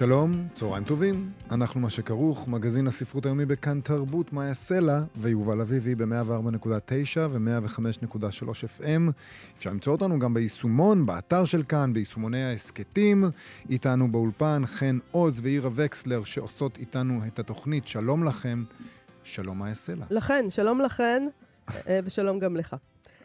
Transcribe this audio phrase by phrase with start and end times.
[0.00, 5.94] שלום, צהריים טובים, אנחנו מה שכרוך, מגזין הספרות היומי בכאן תרבות, מאיה סלע ויובל אביבי
[5.94, 9.12] ב-104.9 ו-105.3 FM.
[9.56, 13.24] אפשר למצוא אותנו גם ביישומון, באתר של כאן, ביישומוני ההסכתים.
[13.70, 17.86] איתנו באולפן חן עוז ואירה וקסלר שעושות איתנו את התוכנית.
[17.86, 18.64] שלום לכם,
[19.22, 20.06] שלום מאיה סלע.
[20.10, 21.28] לכן, שלום לכן,
[21.88, 22.76] אה, ושלום גם לך.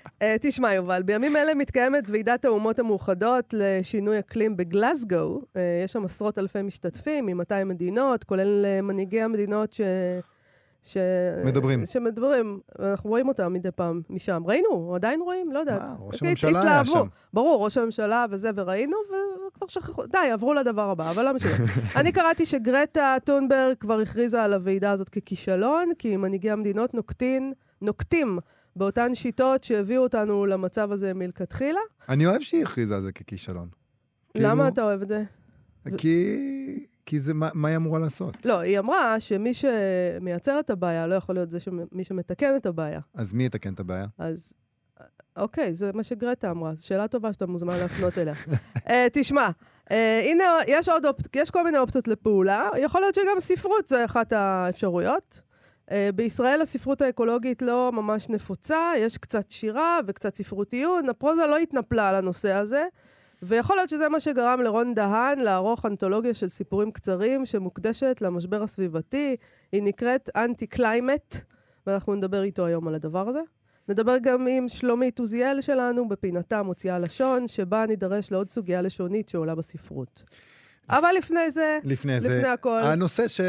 [0.05, 5.41] Uh, תשמע, יובל, בימים אלה מתקיימת ועידת האומות המאוחדות לשינוי אקלים בגלסגו.
[5.41, 9.81] Uh, יש שם עשרות אלפי משתתפים מ-200 מדינות, כולל uh, מנהיגי המדינות ש...
[10.83, 10.97] ש...
[11.45, 11.85] מדברים.
[11.85, 14.43] שמדברים, אנחנו רואים אותם מדי פעם משם.
[14.45, 15.51] ראינו, עדיין רואים?
[15.51, 15.81] לא יודעת.
[15.81, 17.07] מה, ראש הממשלה היה שם.
[17.33, 18.97] ברור, ראש הממשלה וזה, וראינו,
[19.47, 20.05] וכבר שכחו.
[20.05, 21.51] די, עברו לדבר הבא, אבל לא משנה.
[21.99, 28.39] אני קראתי שגרטה טונברג כבר הכריזה על הוועידה הזאת ככישלון, כי מנהיגי המדינות נוקטין, נוקטים
[28.75, 31.79] באותן שיטות שהביאו אותנו למצב הזה מלכתחילה.
[32.09, 33.69] אני אוהב שהיא הכריזה על זה ככישלון.
[34.35, 34.67] למה כאילו...
[34.67, 35.23] אתה אוהב את זה?
[35.97, 36.37] כי...
[37.05, 38.45] כי זה, מה, מה היא אמורה לעשות?
[38.45, 42.99] לא, היא אמרה שמי שמייצר את הבעיה לא יכול להיות זה שמי שמתקן את הבעיה.
[43.13, 44.05] אז מי יתקן את הבעיה?
[44.17, 44.53] אז,
[45.37, 46.75] אוקיי, זה מה שגרטה אמרה.
[46.75, 48.33] זו שאלה טובה שאתה מוזמן להפנות אליה.
[48.75, 49.49] uh, תשמע,
[49.89, 51.15] uh, הנה, יש, עוד אופ...
[51.35, 52.69] יש כל מיני אופציות לפעולה.
[52.77, 55.41] יכול להיות שגם ספרות זה אחת האפשרויות.
[55.89, 61.09] Uh, בישראל הספרות האקולוגית לא ממש נפוצה, יש קצת שירה וקצת ספרות עיון.
[61.09, 62.83] הפרוזה לא התנפלה על הנושא הזה,
[63.43, 69.35] ויכול להיות שזה מה שגרם לרון דהן לערוך אנתולוגיה של סיפורים קצרים שמוקדשת למשבר הסביבתי.
[69.71, 71.35] היא נקראת Anti Climate,
[71.87, 73.41] ואנחנו נדבר איתו היום על הדבר הזה.
[73.89, 79.55] נדבר גם עם שלומית עוזיאל שלנו בפינתה מוציאה לשון, שבה נידרש לעוד סוגיה לשונית שעולה
[79.55, 80.23] בספרות.
[80.89, 82.79] אבל לפני זה, לפני, לפני זה, הכל...
[82.79, 83.41] הנושא ש...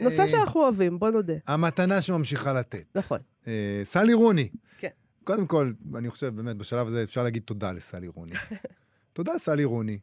[0.00, 1.34] נושא אה, שאנחנו אוהבים, בוא נודה.
[1.46, 2.84] המתנה שממשיכה לתת.
[2.94, 3.18] נכון.
[3.46, 4.48] אה, סלי רוני.
[4.78, 4.88] כן.
[5.24, 8.32] קודם כל, אני חושב, באמת, בשלב הזה אפשר להגיד תודה לסלי רוני.
[9.12, 9.98] תודה, סלי רוני,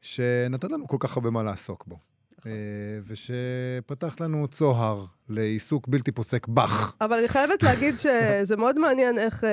[0.00, 1.98] שנתן לנו כל כך הרבה מה לעסוק בו.
[2.38, 2.52] נכון.
[2.52, 6.92] אה, ושפתח לנו צוהר לעיסוק בלתי פוסק בך.
[7.00, 9.44] אבל אני חייבת להגיד שזה מאוד מעניין איך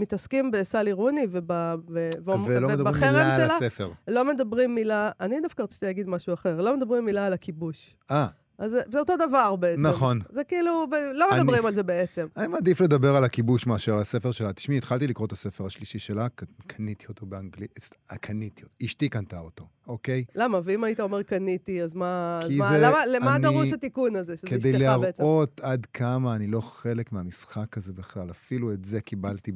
[0.00, 2.44] מתעסקים בסלי רוני ובחרם שלה.
[2.46, 3.90] ולא מדברים מילה על הספר.
[4.08, 7.96] לא מדברים מילה, אני דווקא רציתי להגיד משהו אחר, לא מדברים מילה על הכיבוש.
[8.10, 8.26] אה.
[8.58, 9.86] אז זה אותו דבר בעצם.
[9.86, 10.20] נכון.
[10.30, 12.26] זה כאילו, לא מדברים אני, על זה בעצם.
[12.36, 14.52] אני מעדיף לדבר על הכיבוש מאשר על הספר שלה.
[14.52, 16.26] תשמעי, התחלתי לקרוא את הספר השלישי שלה,
[16.66, 17.90] קניתי אותו באנגלית,
[18.20, 18.76] קניתי אותו.
[18.84, 20.24] אשתי קנתה אותו, אוקיי?
[20.34, 20.60] למה?
[20.64, 22.40] ואם היית אומר קניתי, אז מה...
[22.42, 24.68] אז מה, זה, למה, למה אני, דרוש התיקון הזה, שזה אשתך בעצם?
[24.68, 28.30] כדי להראות עד כמה אני לא חלק מהמשחק הזה בכלל.
[28.30, 29.52] אפילו את זה קיבלתי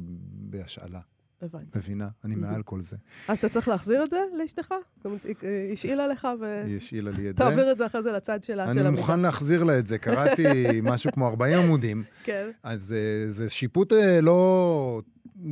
[0.49, 0.99] בהשאלה.
[1.41, 1.77] הבנתי.
[1.79, 2.07] מבינה?
[2.23, 2.97] אני מעל כל זה.
[3.27, 4.73] אז אתה צריך להחזיר את זה לאשתך?
[4.95, 6.63] זאת אומרת, היא השאילה לך ו...
[6.65, 7.43] היא השאילה לי את זה.
[7.43, 8.87] תעביר את זה אחרי זה לצד שלה, של המידה.
[8.87, 9.97] אני מוכן להחזיר לה את זה.
[9.97, 10.43] קראתי
[10.83, 12.03] משהו כמו 40 עמודים.
[12.23, 12.49] כן.
[12.63, 15.01] אז אה, זה שיפוט אה, לא...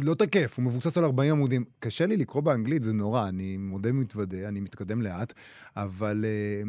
[0.02, 1.64] לא תקף, הוא מבוסס על 40 עמודים.
[1.80, 5.34] קשה לי לקרוא באנגלית, זה נורא, אני מודה ומתוודה, אני מתקדם לאט,
[5.76, 6.68] אבל uh,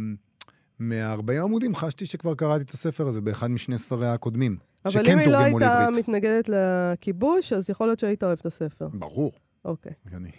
[0.79, 4.57] מה-40 עמודים חשתי שכבר קראתי את הספר הזה באחד משני ספריה הקודמים.
[4.85, 8.89] אבל אם היא לא הייתה מתנגדת לכיבוש, אז יכול להיות שהיית אוהב את הספר.
[8.93, 9.33] ברור.
[9.65, 9.93] אוקיי.
[10.15, 10.31] אני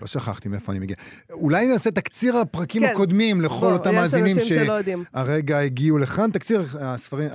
[0.00, 0.96] לא שכחתי מאיפה אני מגיע.
[1.30, 2.92] אולי נעשה תקציר הפרקים כן.
[2.92, 6.30] הקודמים לכל בוא, אותם מאזינים שהרגע הגיעו לכאן.
[6.30, 7.28] תקציר הספרים,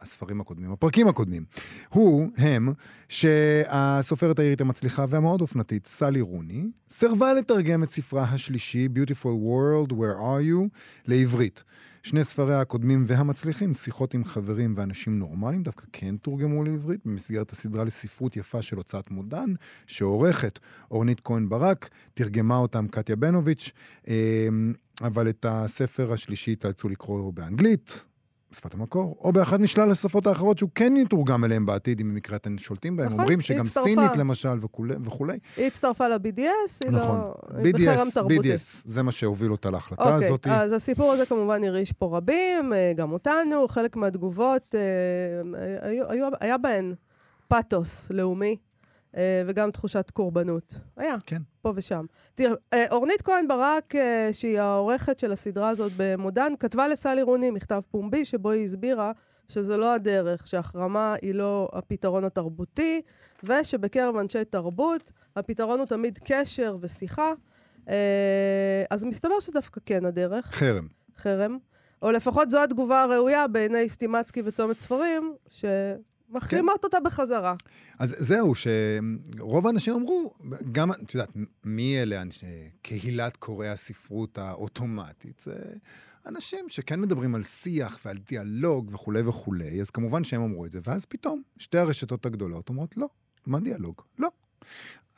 [0.00, 1.44] הספרים הקודמים, הפרקים הקודמים,
[1.88, 2.68] הוא, הם,
[3.08, 10.18] שהסופרת האירית המצליחה והמאוד אופנתית, סלי רוני, סירבה לתרגם את ספרה השלישי, Beautiful World, Where
[10.18, 10.68] Are You,
[11.06, 11.64] לעברית.
[12.02, 17.84] שני ספריה הקודמים והמצליחים, שיחות עם חברים ואנשים נורמליים, דווקא כן תורגמו לעברית, במסגרת הסדרה
[17.84, 19.54] לספרות יפה של הוצאת מודן,
[19.86, 20.58] שעורכת
[20.90, 23.70] אורנית כהן ברק, תרגמה אותם קטיה בנוביץ',
[24.08, 24.72] אמ,
[25.02, 28.04] אבל את הספר השלישי תאלצו לקרוא באנגלית,
[28.52, 32.58] בשפת המקור, או באחת משלל השפות האחרות שהוא כן יתורגם אליהם בעתיד, אם במקרה אתם
[32.58, 33.06] שולטים בהם.
[33.06, 33.88] נכון, אומרים שגם הצטרפה.
[33.88, 34.94] סינית למשל וכולי.
[35.04, 35.38] וכולי.
[35.56, 37.18] היא הצטרפה ל-BDS, היא נכון.
[37.18, 37.34] לא...
[38.14, 38.54] תרבותי.
[38.54, 40.46] BDS, זה מה שהוביל אותה להחלטה אוקיי, הזאת.
[40.46, 46.28] אז הסיפור הזה כמובן הרעיש פה רבים, אה, גם אותנו, חלק מהתגובות, אה, היו, היו,
[46.40, 46.94] היה בהן
[47.48, 48.56] פאתוס לאומי.
[49.16, 50.74] אה, וגם תחושת קורבנות.
[50.96, 51.42] היה, כן.
[51.62, 52.04] פה ושם.
[52.34, 57.50] תראה, אה, אורנית כהן ברק, אה, שהיא העורכת של הסדרה הזאת במודן, כתבה לסלי רוני
[57.50, 59.12] מכתב פומבי, שבו היא הסבירה
[59.48, 63.02] שזו לא הדרך, שהחרמה היא לא הפתרון התרבותי,
[63.44, 67.32] ושבקרב אנשי תרבות, הפתרון הוא תמיד קשר ושיחה.
[68.90, 70.46] אז מסתבר שדווקא כן הדרך.
[70.46, 70.86] חרם.
[71.16, 71.58] חרם.
[72.02, 75.34] או לפחות זו התגובה הראויה בעיני סטימצקי וצומת ספרים,
[76.30, 76.84] שמחרימות כן.
[76.84, 77.54] אותה בחזרה.
[77.98, 80.34] אז זהו, שרוב האנשים אמרו,
[80.72, 81.30] גם, את יודעת,
[81.64, 85.40] מי אלה אנשי קהילת קוראי הספרות האוטומטית?
[85.40, 85.54] זה
[86.26, 90.80] אנשים שכן מדברים על שיח ועל דיאלוג וכולי וכולי, אז כמובן שהם אמרו את זה,
[90.84, 93.08] ואז פתאום שתי הרשתות הגדולות אומרות, לא,
[93.46, 94.02] מה דיאלוג?
[94.18, 94.28] לא.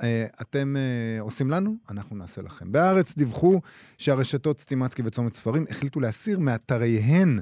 [0.03, 2.73] אה, אתם uh, עושים לנו, אנחנו נעשה לכם.
[2.73, 3.61] בהארץ דיווחו
[3.99, 7.39] שהרשתות סטימצקי וצומת ספרים החליטו להסיר מאתריהן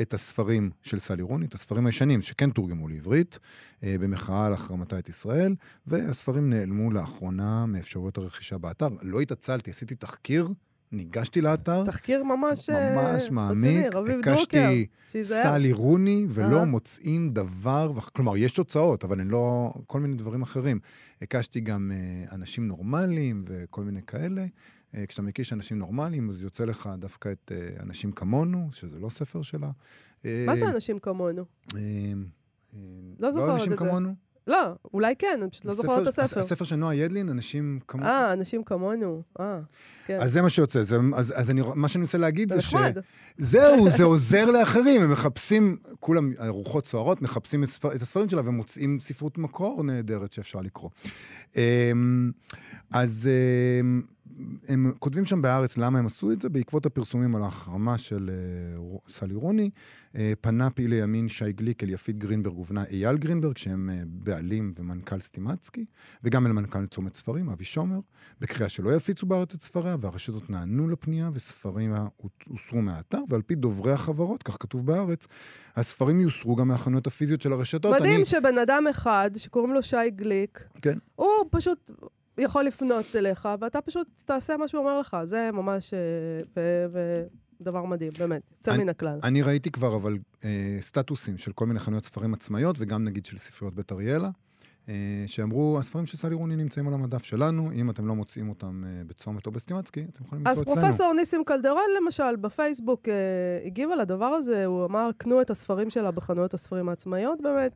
[0.00, 4.98] את הספרים של סלי רוני, את הספרים הישנים שכן תורגמו לעברית, uh, במחאה על החרמתה
[4.98, 5.54] את ישראל,
[5.86, 8.88] והספרים נעלמו לאחרונה מאפשרויות הרכישה באתר.
[9.02, 10.48] לא התעצלתי, עשיתי תחקיר.
[10.92, 11.84] ניגשתי לאתר.
[11.84, 13.86] תחקיר ממש ממש מעמיק.
[14.18, 14.86] הקשתי
[15.22, 16.64] סלי רוני, ולא אה.
[16.64, 19.72] מוצאים דבר, כלומר, יש תוצאות, אבל הן לא...
[19.86, 20.78] כל מיני דברים אחרים.
[21.22, 24.46] הקשתי גם uh, אנשים נורמליים וכל מיני כאלה.
[24.92, 29.08] Uh, כשאתה מקיש אנשים נורמליים, אז יוצא לך דווקא את uh, אנשים כמונו, שזה לא
[29.08, 29.70] ספר שלה.
[30.24, 31.44] מה זה אנשים כמונו?
[33.18, 33.40] לא זוכרת את זה.
[33.40, 34.14] לא אנשים כמונו?
[34.46, 36.40] לא, אולי כן, אני פשוט לא זוכרת את הספר.
[36.40, 38.08] הספר של נועה ידלין, אנשים כמונו.
[38.08, 39.60] אה, אנשים כמונו, אה,
[40.06, 40.18] כן.
[40.20, 42.74] אז זה מה שיוצא, זה, אז, אז אני, מה שאני מנסה להגיד זה, זה ש...
[43.38, 48.42] זהו, זה עוזר לאחרים, הם מחפשים, כולם, הרוחות סוערות, מחפשים את, ספר, את הספרים שלה
[48.44, 50.90] ומוצאים ספרות מקור נהדרת שאפשר לקרוא.
[51.56, 52.30] אמ,
[52.90, 53.28] אז
[53.80, 54.02] אמ,
[54.68, 59.12] הם כותבים שם בהארץ למה הם עשו את זה, בעקבות הפרסומים על ההחרמה של uh,
[59.12, 59.70] סלי רוני,
[60.12, 64.72] uh, פנה פעיל הימין שי גליק אל יפית גרינברג ובנה אייל גרינברג, שהם uh, בעלים
[64.76, 65.84] ומנכ"ל סטימצקי,
[66.24, 68.00] וגם אל מנכ"ל צומת ספרים, אבי שומר,
[68.40, 71.94] בקריאה שלא יפיצו בארץ את ספריה, והרשתות נענו לפנייה וספרים
[72.48, 75.26] הוסרו מהאתר, ועל פי דוברי החברות, כך כתוב בארץ,
[75.76, 77.94] הספרים יוסרו גם מהחנויות הפיזיות של הרשתות.
[77.94, 78.24] מדהים אני...
[78.24, 80.98] שבן אדם אחד, שקוראים לו שי גליק, כן.
[81.14, 81.90] הוא פשוט...
[82.38, 85.16] יכול לפנות אליך, ואתה פשוט תעשה מה שהוא אומר לך.
[85.24, 85.94] זה ממש...
[85.94, 86.86] אה,
[87.60, 88.42] ודבר מדהים, באמת.
[88.58, 89.18] יוצא מן הכלל.
[89.24, 93.38] אני ראיתי כבר, אבל אה, סטטוסים של כל מיני חנויות ספרים עצמאיות, וגם נגיד של
[93.38, 94.30] ספריות בית אריאלה,
[94.88, 94.94] אה,
[95.26, 99.02] שאמרו, הספרים של סלי רוני נמצאים על המדף שלנו, אם אתם לא מוצאים אותם אה,
[99.06, 100.78] בצומת או בסטימצקי, אתם יכולים למצוא אצלנו.
[100.78, 103.14] אז פרופסור ניסים קלדרון, למשל, בפייסבוק אה,
[103.64, 107.72] הגיב על הדבר הזה, הוא אמר, קנו את הספרים שלה בחנויות הספרים העצמאיות, באמת.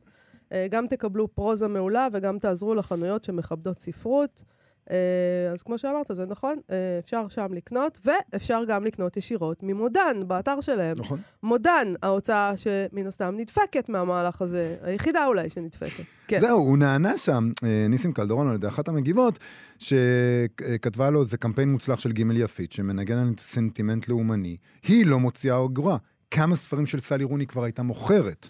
[0.53, 4.43] אה, גם תקבלו פרוזה מעולה וגם תעזרו לחנויות שמכבדות ספרות.
[4.91, 10.17] אה, אז כמו שאמרת, זה נכון, אה, אפשר שם לקנות, ואפשר גם לקנות ישירות ממודן,
[10.27, 10.97] באתר שלהם.
[10.97, 11.19] נכון.
[11.43, 16.03] מודן, ההוצאה שמן הסתם נדפקת מהמהלך הזה, היחידה אולי שנדפקת.
[16.27, 16.39] כן.
[16.39, 17.51] זהו, הוא נענה שם,
[17.89, 19.39] ניסים קלדרון, על ידי אחת המגיבות,
[19.79, 24.57] שכתבה לו, זה קמפיין מוצלח של גימל יפית, שמנגן על סנטימנט לאומני.
[24.83, 25.97] היא לא מוציאה אגורה.
[26.31, 28.49] כמה ספרים של סלי רוני כבר הייתה מוכרת.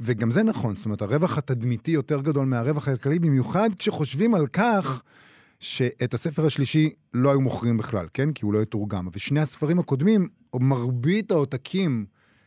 [0.00, 5.02] וגם זה נכון, זאת אומרת, הרווח התדמיתי יותר גדול מהרווח הכלכלי, במיוחד כשחושבים על כך
[5.60, 8.32] שאת הספר השלישי לא היו מוכרים בכלל, כן?
[8.32, 9.08] כי הוא לא יתורגם.
[9.12, 12.06] ושני הספרים הקודמים, או מרבית העותקים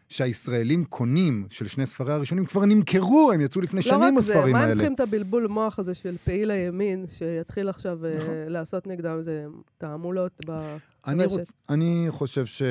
[0.09, 4.43] שהישראלים קונים, של שני ספרי הראשונים, כבר נמכרו, הם יצאו לפני לא שנים, הספרים האלה.
[4.45, 8.05] לא רק זה, מה הם צריכים את הבלבול מוח הזה של פעיל הימין, שיתחיל עכשיו
[8.05, 8.33] אה, נכון.
[8.47, 9.45] לעשות נגדם איזה
[9.77, 10.81] תעמולות ברשת?
[11.07, 12.61] אני, רוצ, אני חושב ש...
[12.61, 12.67] אה,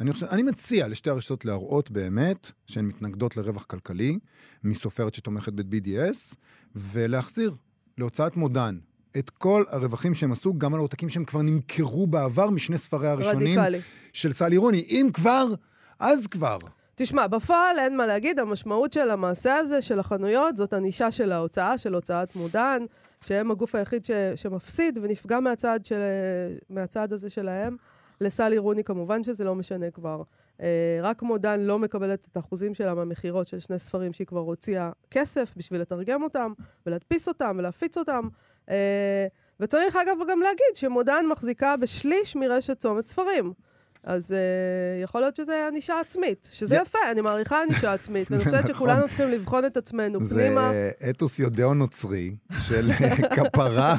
[0.00, 4.18] אני, חושב, אני מציע לשתי הרשתות להראות באמת שהן מתנגדות לרווח כלכלי,
[4.64, 6.34] מסופרת שתומכת ב-BDS,
[6.76, 7.54] ולהחזיר
[7.98, 8.78] להוצאת מודן
[9.18, 13.58] את כל הרווחים שהם עשו, גם על עותקים שהם כבר נמכרו בעבר משני ספרי הראשונים
[13.58, 13.80] רדיקלי.
[14.12, 14.84] של סלי רוני.
[14.90, 15.46] אם כבר,
[16.02, 16.58] אז כבר.
[16.94, 21.78] תשמע, בפועל אין מה להגיד, המשמעות של המעשה הזה, של החנויות, זאת ענישה של ההוצאה,
[21.78, 22.82] של הוצאת מודן,
[23.20, 26.00] שהם הגוף היחיד ש, שמפסיד ונפגע מהצד, של,
[26.70, 27.76] מהצד הזה שלהם.
[28.20, 30.22] לסלי רוני כמובן שזה לא משנה כבר.
[30.58, 30.62] Uh,
[31.02, 35.54] רק מודן לא מקבלת את האחוזים שלה מהמכירות של שני ספרים שהיא כבר הוציאה כסף
[35.56, 36.52] בשביל לתרגם אותם,
[36.86, 38.28] ולהדפיס אותם, ולהפיץ אותם.
[38.66, 38.72] Uh,
[39.60, 43.52] וצריך אגב גם להגיד שמודן מחזיקה בשליש מרשת צומת ספרים.
[44.04, 48.60] אז uh, יכול להיות שזה ענישה עצמית, שזה יפה, אני מעריכה ענישה עצמית, ואני חושבת
[48.64, 48.74] נכון.
[48.74, 50.70] שכולנו צריכים לבחון את עצמנו פנימה.
[50.72, 52.90] זה אתוס יודאו-נוצרי של
[53.36, 53.96] כפרה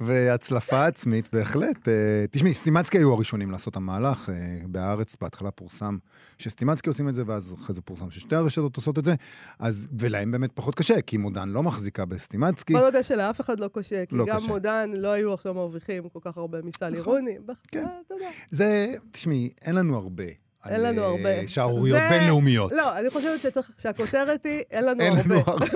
[0.00, 1.76] והצלפה עצמית, בהחלט.
[1.76, 1.90] Uh,
[2.30, 4.28] תשמעי, סטימצקי היו הראשונים לעשות את המהלך.
[4.28, 5.96] Uh, בהארץ בהתחלה פורסם
[6.38, 9.14] שסטימצקי עושים את זה, ואז אחרי זה פורסם ששתי הרשתות עושות את זה,
[9.58, 12.72] אז, ולהם באמת פחות קשה, כי מודן לא מחזיקה בסטימצקי.
[12.72, 14.48] בוא נודה שלאף אחד לא קשה, כי לא גם קשה.
[14.48, 17.14] מודן לא היו עכשיו מרוויחים כל כך הרבה מסלי נכון.
[17.14, 17.36] רוני.
[17.68, 17.84] כן.
[18.10, 18.28] יודע.
[18.50, 18.94] זה...
[19.24, 20.24] תשמעי, אין לנו הרבה.
[20.68, 21.48] אין לנו אה, הרבה.
[21.48, 22.72] שערוריות בינלאומיות.
[22.72, 25.20] לא, אני חושבת שצריך, שהכותרת היא, אין לנו הרבה.
[25.20, 25.66] אין לנו הרבה.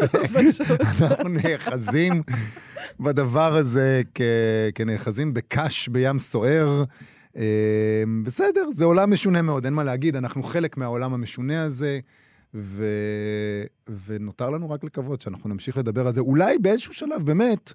[1.00, 2.22] אנחנו נאחזים
[3.00, 4.02] בדבר הזה
[4.74, 6.82] כנאחזים בקש בים סוער.
[7.36, 12.00] אה, בסדר, זה עולם משונה מאוד, אין מה להגיד, אנחנו חלק מהעולם המשונה הזה,
[12.54, 12.84] ו...
[14.06, 16.20] ונותר לנו רק לקוות שאנחנו נמשיך לדבר על זה.
[16.20, 17.72] אולי באיזשהו שלב, באמת,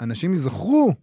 [0.00, 0.94] אנשים יזכרו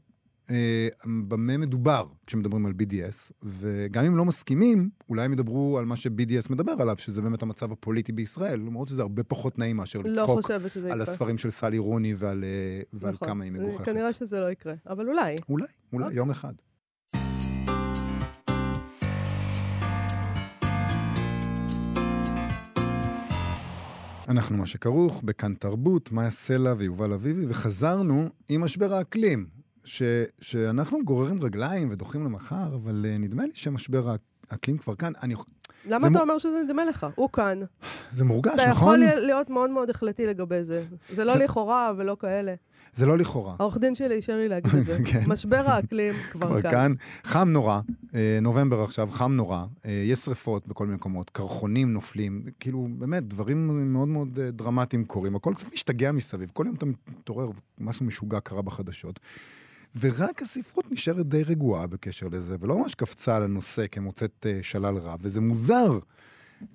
[0.50, 0.88] אה,
[1.28, 6.48] במה מדובר כשמדברים על BDS, וגם אם לא מסכימים, אולי הם ידברו על מה ש-BDS
[6.50, 10.52] מדבר עליו, שזה באמת המצב הפוליטי בישראל, למרות שזה הרבה פחות נעים מאשר לא לצחוק
[10.52, 10.94] על יקרה.
[11.02, 13.28] הספרים של סלי רוני ועל, אה, ועל נכון.
[13.28, 13.86] כמה היא מגוחכת.
[13.86, 15.36] כנראה שזה לא יקרה, אבל אולי.
[15.50, 16.54] אולי, אולי, יום אחד.
[24.30, 29.55] אנחנו מה שכרוך, בכאן תרבות, מאיה סלע ויובל אביבי, וחזרנו עם משבר האקלים,
[29.86, 30.04] ש,
[30.42, 34.16] שאנחנו גוררים רגליים ודוחים למחר, אבל uh, נדמה לי שמשבר
[34.50, 35.12] האקלים כבר כאן.
[35.24, 35.36] אני...
[35.88, 36.22] למה אתה מ...
[36.22, 37.08] אומר שזה נדמה לך?
[37.16, 37.60] הוא כאן.
[38.12, 38.64] זה מורגש, נכון?
[38.64, 40.86] אתה יכול להיות מאוד מאוד החלטי לגבי זה.
[41.10, 41.40] זה לא זה...
[41.44, 42.56] לכאורה ולא כאלה.
[42.96, 43.56] זה לא לכאורה.
[43.60, 44.98] העורך דין שלי אישר לי להגיד את זה.
[45.12, 45.24] כן.
[45.28, 46.72] משבר האקלים כבר, כבר כאן.
[46.72, 46.94] כאן.
[47.24, 47.80] חם נורא,
[48.16, 53.24] אה, נובמבר עכשיו, חם נורא, אה, יש שריפות בכל מיני מקומות, קרחונים נופלים, כאילו, באמת,
[53.28, 55.36] דברים מאוד מאוד דרמטיים קורים.
[55.36, 57.50] הכל קצת משתגע מסביב, כל יום אתה מתעורר,
[57.80, 59.20] משהו משוגע קרה בחדשות.
[60.00, 65.16] ורק הספרות נשארת די רגועה בקשר לזה, ולא ממש קפצה על הנושא כמוצאת שלל רע,
[65.20, 66.00] וזה מוזר.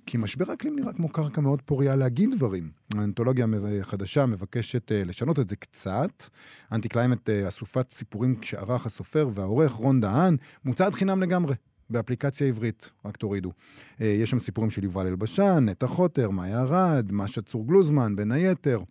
[0.05, 2.71] כי משבר האקלים נראה כמו קרקע מאוד פוריה להגיד דברים.
[2.95, 3.45] האנתולוגיה
[3.81, 6.23] החדשה מבקשת אה, לשנות את זה קצת.
[6.71, 11.55] Anti Climate, אסופת סיפורים שערך הסופר והעורך רון דהן, מוצעת חינם לגמרי.
[11.89, 13.51] באפליקציה עברית, רק תורידו.
[13.99, 18.83] יש שם סיפורים של יובל אלבשן, נטע חוטר, מאיה ארד, משה צור גלוזמן, בין היתר.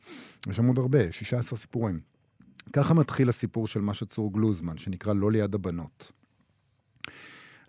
[0.49, 2.10] יש שם עוד הרבה, 16 סיפורים.
[2.73, 6.13] ככה מתחיל הסיפור של משה צור גלוזמן, שנקרא לא ליד הבנות.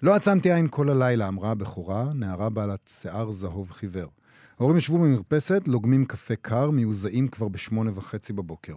[0.02, 4.12] לא עצמתי עין כל הלילה, אמרה הבכורה, נערה בעלת שיער זהוב חיוור.
[4.60, 8.74] ההורים ישבו במרפסת, לוגמים קפה קר, מיוזעים כבר בשמונה וחצי בבוקר.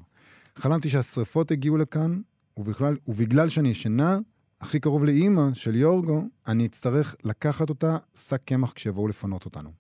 [0.57, 2.21] חלמתי שהשרפות הגיעו לכאן,
[2.57, 4.19] ובכלל, ובגלל שאני ישנה,
[4.61, 9.71] הכי קרוב לאימא של יורגו, אני אצטרך לקחת אותה שק קמח כשיבואו לפנות אותנו.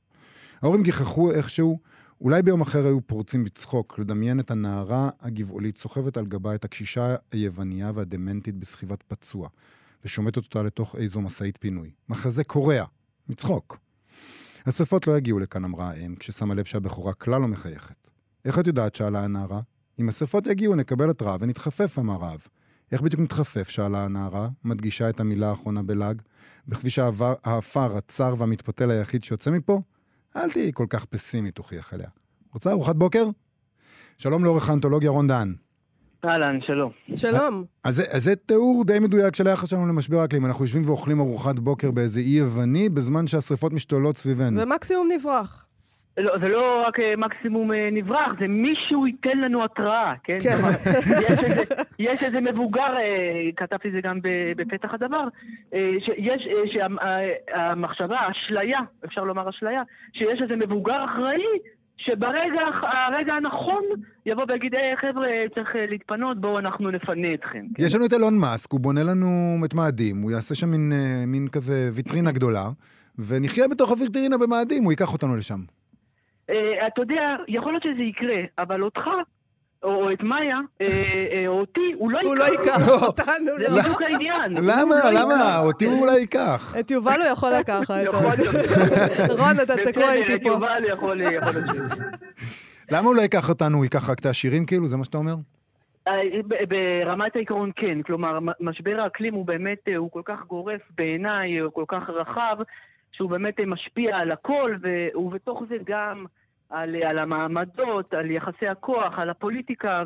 [0.62, 1.78] ההורים גיחכו איכשהו,
[2.24, 7.16] אולי ביום אחר היו פורצים בצחוק, לדמיין את הנערה הגבעולית סוחבת על גבה את הקשישה
[7.32, 9.48] היווניה והדמנטית בסחיבת פצוע.
[10.04, 11.90] ושומטת אותה לתוך איזו משאית פינוי.
[12.08, 12.84] מחזה קורע,
[13.28, 13.78] מצחוק.
[14.66, 18.08] השרפות לא יגיעו לכאן, אמרה האם, כששמה לב שהבכורה כלל לא מחייכת.
[18.44, 18.94] איך את יודעת?
[18.94, 19.60] שאלה הנערה.
[19.98, 22.46] אם השרפות יגיעו, נקבל התראה ונתחפף, אמר האב.
[22.92, 23.68] איך בדיוק נתחפף?
[23.68, 26.22] שאלה הנערה, מדגישה את המילה האחרונה בלעג.
[26.68, 26.98] בכביש
[27.44, 29.80] העפר, הצר והמתפתל היחיד שיוצא מפה?
[30.36, 32.08] אל תהיי כל כך פסימית, הוכיח אליה.
[32.52, 33.26] רוצה ארוחת בוקר?
[34.18, 35.54] שלום לעורך האנתולוגיה רון דהן.
[36.24, 36.92] אהלן, שלום.
[37.14, 37.64] שלום.
[37.84, 40.46] אז, אז זה תיאור די מדויק של היחס שלנו למשבר האקלים.
[40.46, 44.60] אנחנו יושבים ואוכלים ארוחת בוקר באיזה אי יווני, בזמן שהשריפות משתוללות סביבנו.
[44.60, 45.63] ומקסימום נברח.
[46.16, 50.34] לא, זה לא רק אה, מקסימום אה, נברח, זה מישהו ייתן לנו התראה, כן?
[50.42, 50.56] כן.
[51.20, 51.62] יש, איזה,
[51.98, 54.18] יש איזה מבוגר, אה, כתבתי את זה גם
[54.56, 55.24] בפתח הדבר,
[55.98, 61.44] שיש, שהמחשבה, האשליה, אפשר לומר אשליה, שיש איזה מבוגר אחראי
[61.96, 63.82] שברגע הרגע הנכון
[64.26, 67.66] יבוא ויגיד, היי חבר'ה, צריך להתפנות, בואו אנחנו נפנה אתכם.
[67.74, 67.82] כן?
[67.82, 70.92] יש לנו את אילון מאסק, הוא בונה לנו את מאדים, הוא יעשה שם מין,
[71.26, 72.64] מין כזה ויטרינה גדולה,
[73.18, 75.60] ונחיה בתוך הוויטרינה במאדים, הוא ייקח אותנו לשם.
[76.50, 79.00] אה, אתה יודע, יכול להיות שזה יקרה, אבל אותך
[79.84, 80.86] או את מאיה, אה,
[81.32, 82.28] אה, או אותי, הוא לא ייקח.
[82.28, 83.06] הוא לא ייקח לא.
[83.06, 83.58] אותנו.
[83.58, 83.80] זה לא.
[83.80, 84.52] בדיוק העניין.
[84.52, 84.94] למה?
[85.04, 85.58] לא למה?
[85.58, 86.74] אותי הוא אולי ייקח.
[86.80, 87.94] את יובל הוא יכול לקחת.
[89.38, 90.36] רון, אתה תקוע איתי פה.
[90.36, 91.22] את יובל יכול.
[92.90, 93.76] למה הוא לא ייקח אותנו?
[93.76, 94.86] הוא ייקח רק את העשירים כאילו?
[94.86, 95.34] זה מה שאתה אומר?
[96.08, 96.20] אה,
[96.68, 101.84] ברמת העיקרון כן, כלומר, משבר האקלים הוא באמת, הוא כל כך גורף בעיניי, הוא כל
[101.88, 102.56] כך רחב,
[103.16, 104.76] שהוא באמת משפיע על הכל,
[105.14, 106.24] ובתוך זה גם...
[106.70, 110.02] על, על המעמדות, על יחסי הכוח, על הפוליטיקה,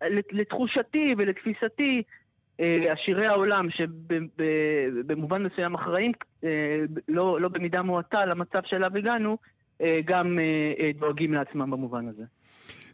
[0.00, 2.02] ולתחושתי ולתפיסתי,
[2.60, 6.12] אה, עשירי העולם, שבמובן מסוים אחראים,
[6.44, 9.38] אה, לא, לא במידה מועטה למצב שאליו הגענו,
[9.80, 10.38] אה, גם
[10.98, 12.24] דואגים לעצמם במובן הזה.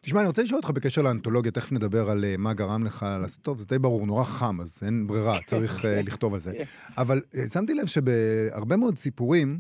[0.05, 3.59] תשמע, אני רוצה לשאול אותך בקשר לאנתולוגיה, תכף נדבר על מה גרם לך לעשות, טוב,
[3.59, 6.53] זה די ברור, נורא חם, אז אין ברירה, צריך לכתוב על זה.
[6.99, 7.21] אבל
[7.53, 9.59] שמתי לב שבהרבה מאוד סיפורים,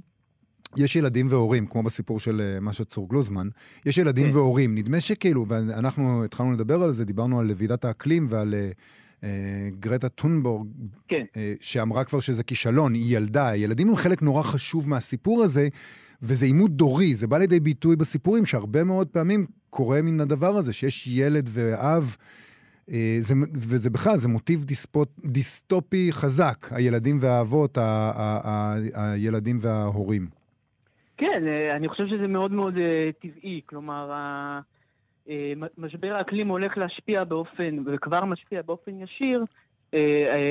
[0.76, 3.48] יש ילדים והורים, כמו בסיפור של משה צור גלוזמן,
[3.86, 4.36] יש ילדים כן.
[4.36, 4.74] והורים.
[4.74, 8.54] נדמה שכאילו, ואנחנו התחלנו לדבר על זה, דיברנו על ועידת האקלים ועל
[9.80, 10.68] גרטה טונבורג,
[11.08, 11.24] כן.
[11.60, 13.48] שאמרה כבר שזה כישלון, היא ילדה.
[13.48, 15.68] הילדים הם חלק נורא חשוב מהסיפור הזה,
[16.22, 20.72] וזה עימות דורי, זה בא לידי ביטוי בסיפורים, שהרבה מאוד פעמים קורה מן הדבר הזה,
[20.72, 22.16] שיש ילד ואב.
[23.20, 28.74] זה, וזה בכלל, זה מוטיב דיספוט, דיסטופי חזק, הילדים והאבות, ה, ה, ה,
[29.12, 30.26] הילדים וההורים.
[31.16, 33.60] כן, אה, אני חושב שזה מאוד מאוד אה, טבעי.
[33.66, 39.44] כלומר, אה, משבר האקלים הולך להשפיע באופן, וכבר משפיע באופן ישיר,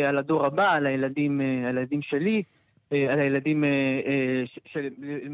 [0.07, 2.43] על הדור הבא, על הילדים, על הילדים שלי,
[3.09, 3.63] על הילדים
[4.65, 4.89] של,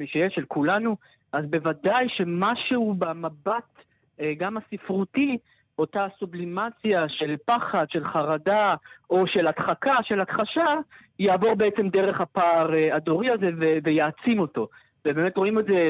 [0.06, 0.96] שיש, של כולנו.
[1.34, 3.84] אז בוודאי שמשהו במבט,
[4.38, 5.38] גם הספרותי,
[5.80, 8.76] אותה סובלימציה של פחד, של חרדה,
[9.10, 10.74] או של הדחקה, של הכחשה,
[11.20, 14.68] יעבור בעצם דרך הפער אה, הדורי הזה ו- ויעצים אותו.
[15.06, 15.90] ובאמת רואים את זה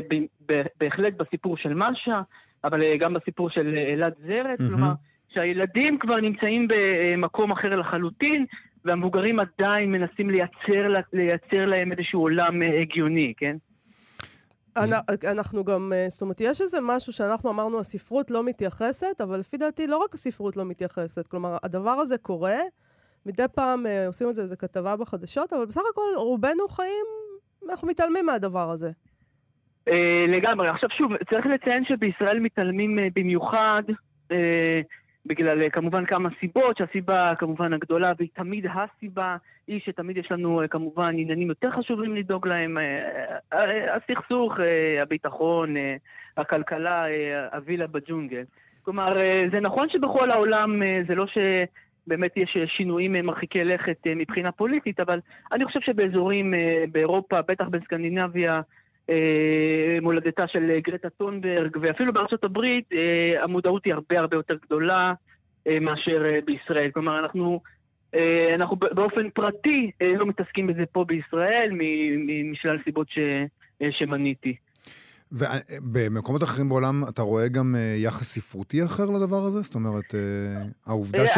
[0.79, 2.21] בהחלט בסיפור של משה,
[2.63, 4.69] אבל אה, גם בסיפור של אלעד זרת, mm-hmm.
[4.69, 4.91] כלומר,
[5.29, 8.45] שהילדים כבר נמצאים במקום אחר לחלוטין,
[8.85, 13.55] והמבוגרים עדיין מנסים לייצר, לייצר להם איזשהו עולם הגיוני, כן?
[15.31, 19.57] אנחנו גם, אה, זאת אומרת, יש איזה משהו שאנחנו אמרנו, הספרות לא מתייחסת, אבל לפי
[19.57, 21.27] דעתי לא רק הספרות לא מתייחסת.
[21.27, 22.57] כלומר, הדבר הזה קורה,
[23.25, 27.05] מדי פעם אה, עושים את זה איזה כתבה בחדשות, אבל בסך הכל רובנו חיים,
[27.69, 28.91] אנחנו מתעלמים מהדבר הזה.
[29.87, 30.69] אה, לגמרי.
[30.69, 33.83] עכשיו שוב, צריך לציין שבישראל מתעלמים במיוחד
[35.25, 40.61] בגלל אה, כמובן כמה סיבות, שהסיבה כמובן הגדולה, והיא תמיד הסיבה, היא שתמיד יש לנו
[40.61, 44.53] אה, כמובן עניינים יותר חשובים לדאוג להם, אה, הסכסוך,
[45.01, 45.75] הביטחון,
[46.37, 47.05] הכלכלה,
[47.53, 48.43] הווילה בג'ונגל.
[48.83, 49.13] כלומר,
[49.51, 51.37] זה נכון שבכל העולם זה לא ש...
[52.07, 55.19] באמת יש שינויים מרחיקי לכת מבחינה פוליטית, אבל
[55.51, 56.53] אני חושב שבאזורים
[56.91, 58.61] באירופה, בטח בסקנדינביה,
[60.01, 65.13] מולדתה של גרטה טונברג, ואפילו בארצות הברית אה, המודעות היא הרבה הרבה יותר גדולה
[65.67, 66.91] אה, מאשר בישראל.
[66.93, 67.61] כלומר, אנחנו,
[68.55, 71.71] אנחנו באופן פרטי לא מתעסקים בזה פה בישראל,
[72.51, 73.19] משלל סיבות ש,
[73.91, 74.55] שמניתי.
[75.31, 79.61] ובמקומות אחרים בעולם אתה רואה גם יחס ספרותי אחר לדבר הזה?
[79.61, 80.15] זאת אומרת,
[80.87, 81.37] העובדה ש...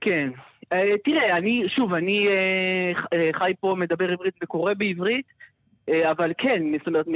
[0.00, 0.30] כן.
[1.04, 2.28] תראה, אני, שוב, אני
[3.32, 5.26] חי פה, מדבר עברית וקורא בעברית.
[5.88, 7.06] אה, אבל כן, זאת אומרת,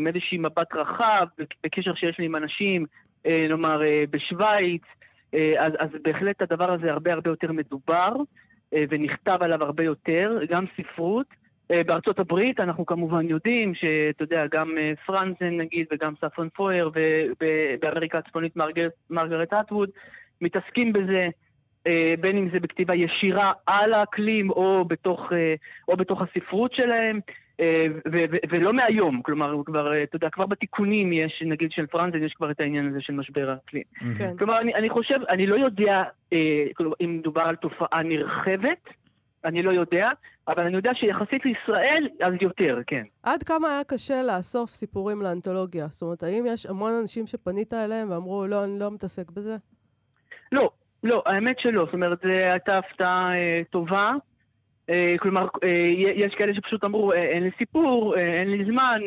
[0.00, 1.26] מאיזשהי מבט רחב,
[1.64, 2.86] בקשר שיש לי עם אנשים,
[3.26, 4.82] אה, נאמר, אה, בשוויץ,
[5.58, 8.12] אז, אז בהחלט הדבר הזה הרבה הרבה יותר מדובר,
[8.72, 11.26] ונכתב עליו הרבה יותר, גם ספרות.
[11.86, 14.74] בארצות הברית אנחנו כמובן יודעים שאתה יודע, גם
[15.06, 16.90] פרנזן נגיד וגם ספרון פויר
[17.30, 18.56] ובאמריקה הצפונית
[19.10, 19.90] מרגרט אטווד
[20.40, 21.28] מתעסקים בזה,
[22.20, 25.32] בין אם זה בכתיבה ישירה על האקלים או בתוך,
[25.88, 27.20] או בתוך הספרות שלהם.
[27.60, 27.86] אה,
[28.50, 32.50] ולא מהיום, כלומר, כבר, אה, אתה יודע, כבר בתיקונים יש, נגיד של פרנזן, יש כבר
[32.50, 33.82] את העניין הזה של משבר האקלים.
[34.18, 34.36] כן.
[34.38, 36.02] כלומר, אני, אני חושב, אני לא יודע
[36.32, 38.88] אה, כלומר, אם מדובר על תופעה נרחבת,
[39.44, 40.08] אני לא יודע,
[40.48, 43.02] אבל אני יודע שיחסית לישראל, אז יותר, כן.
[43.22, 45.86] עד כמה היה קשה לאסוף סיפורים לאנתולוגיה?
[45.90, 49.56] זאת אומרת, האם יש המון אנשים שפנית אליהם ואמרו, לא, אני לא מתעסק בזה?
[50.52, 50.70] לא,
[51.02, 51.84] לא, האמת שלא.
[51.84, 54.12] זאת אומרת, זו הייתה הפתעה אה, טובה.
[54.90, 59.00] אה, כלומר, אה, יש כאלה שפשוט אמרו, אה, אין לי סיפור, אין לי זמן,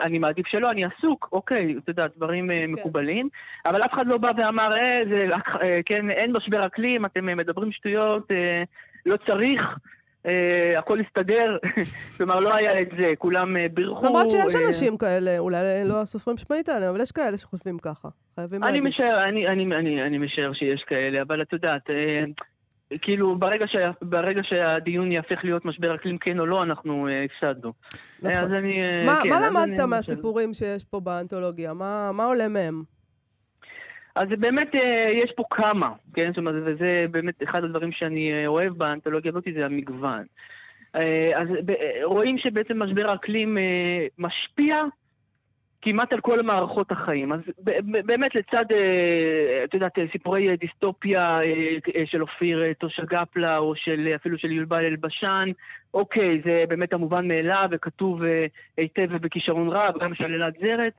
[0.00, 2.70] אני מעדיף שלא, אני עסוק, אוקיי, אתה יודע, דברים כן.
[2.70, 3.28] מקובלים,
[3.66, 5.26] אבל אף אחד לא בא ואמר, אה, זה,
[5.86, 8.28] כן, אין משבר אקלים, אתם מדברים שטויות,
[9.06, 9.60] לא צריך.
[10.24, 11.56] Uh, הכל הסתדר,
[12.16, 14.06] כלומר לא היה את זה, כולם uh, בירכו.
[14.06, 18.62] למרות שיש אנשים כאלה, אולי לא הסופרים שפנית עליהם, אבל יש כאלה שחושבים ככה, חייבים
[18.62, 18.80] להגיד.
[20.00, 22.44] אני משער שיש כאלה, אבל את יודעת, uh,
[23.02, 27.72] כאילו, ברגע, שה, ברגע שהדיון יהפך להיות משבר אקלים כן או לא, אנחנו uh, הפסדנו.
[28.22, 28.36] נכון.
[28.36, 29.02] אז אני...
[29.02, 30.54] Uh, מה, כן, מה למדת אני, מהסיפורים אני...
[30.54, 31.74] שיש פה באנתולוגיה?
[31.74, 32.82] מה, מה עולה מהם?
[34.14, 34.78] אז באמת uh,
[35.12, 36.28] יש פה כמה, כן?
[36.28, 40.24] זאת אומרת, וזה באמת אחד הדברים שאני אוהב באנתולוגיה הזאת, זה המגוון.
[41.34, 41.48] אז
[42.04, 43.58] רואים שבעצם משבר האקלים
[44.18, 44.76] משפיע
[45.84, 47.32] כמעט על כל מערכות החיים.
[47.32, 47.40] אז
[47.84, 51.40] באמת לצד, אה, את יודעת, סיפורי דיסטופיה
[51.96, 55.50] אה, של אופיר אה, תושה גפלה, או של, אפילו של יובל אלבשן,
[55.94, 58.20] אוקיי, זה באמת המובן מאליו, וכתוב
[58.76, 60.92] היטב ובכישרון רב, גם של אלעד זרת.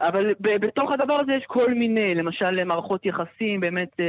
[0.00, 4.00] אבל בתוך הדבר הזה יש כל מיני, למשל מערכות יחסים, באמת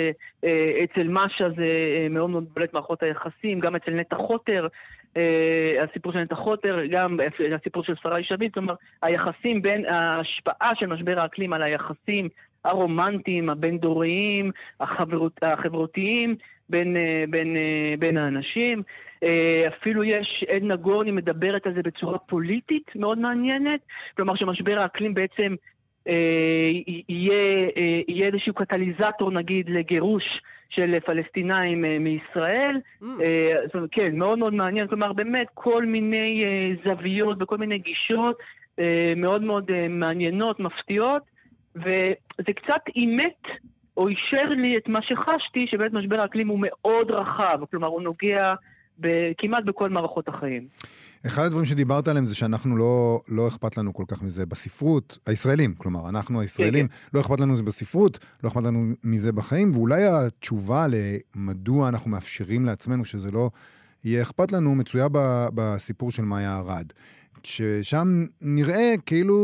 [0.84, 1.68] אצל משה זה
[2.10, 4.70] מאוד מאוד בולט מערכות היחסים, גם אצל נטע חוטר, אה,
[5.82, 7.18] הסיפור של נטע חוטר, גם
[7.56, 12.30] הסיפור של שרי שביט, כלומר, היחסים בין ההשפעה של משבר האקלים על היחסים
[12.66, 16.36] הרומנטיים, הבין-דוריים, החברות, החברותיים
[16.70, 18.84] בין, אה, בין, אה, בין האנשים.
[19.68, 23.80] אפילו יש, עדנה גורני מדברת על זה בצורה פוליטית מאוד מעניינת,
[24.16, 25.56] כלומר שמשבר האקלים בעצם
[27.10, 27.68] יהיה,
[28.08, 30.24] יהיה איזשהו קטליזטור נגיד לגירוש
[30.70, 32.78] של פלסטינאים אה, מישראל.
[33.02, 33.06] Mm.
[33.22, 34.88] אה, כן, מאוד מאוד מעניין.
[34.88, 38.38] כלומר, באמת כל מיני אה, זוויות וכל מיני גישות
[39.16, 41.22] מאוד מאוד מעניינות, מפתיעות,
[41.76, 43.44] וזה קצת אימת
[43.98, 47.66] או אישר לי את מה שחשתי, שבאמת משבר האקלים הוא מאוד רחב.
[47.72, 48.54] כלומר, הוא נוגע
[49.38, 50.68] כמעט בכל מערכות החיים.
[51.26, 55.74] אחד הדברים שדיברת עליהם זה שאנחנו לא, לא אכפת לנו כל כך מזה בספרות, הישראלים,
[55.78, 57.18] כלומר, אנחנו הישראלים, כן, כן.
[57.18, 60.86] לא אכפת לנו מזה בספרות, לא אכפת לנו מזה בחיים, ואולי התשובה
[61.36, 63.50] למדוע אנחנו מאפשרים לעצמנו שזה לא
[64.04, 65.08] יהיה אכפת לנו, מצויה
[65.56, 66.94] בסיפור של מאיה ארד.
[67.44, 69.36] ששם נראה כאילו,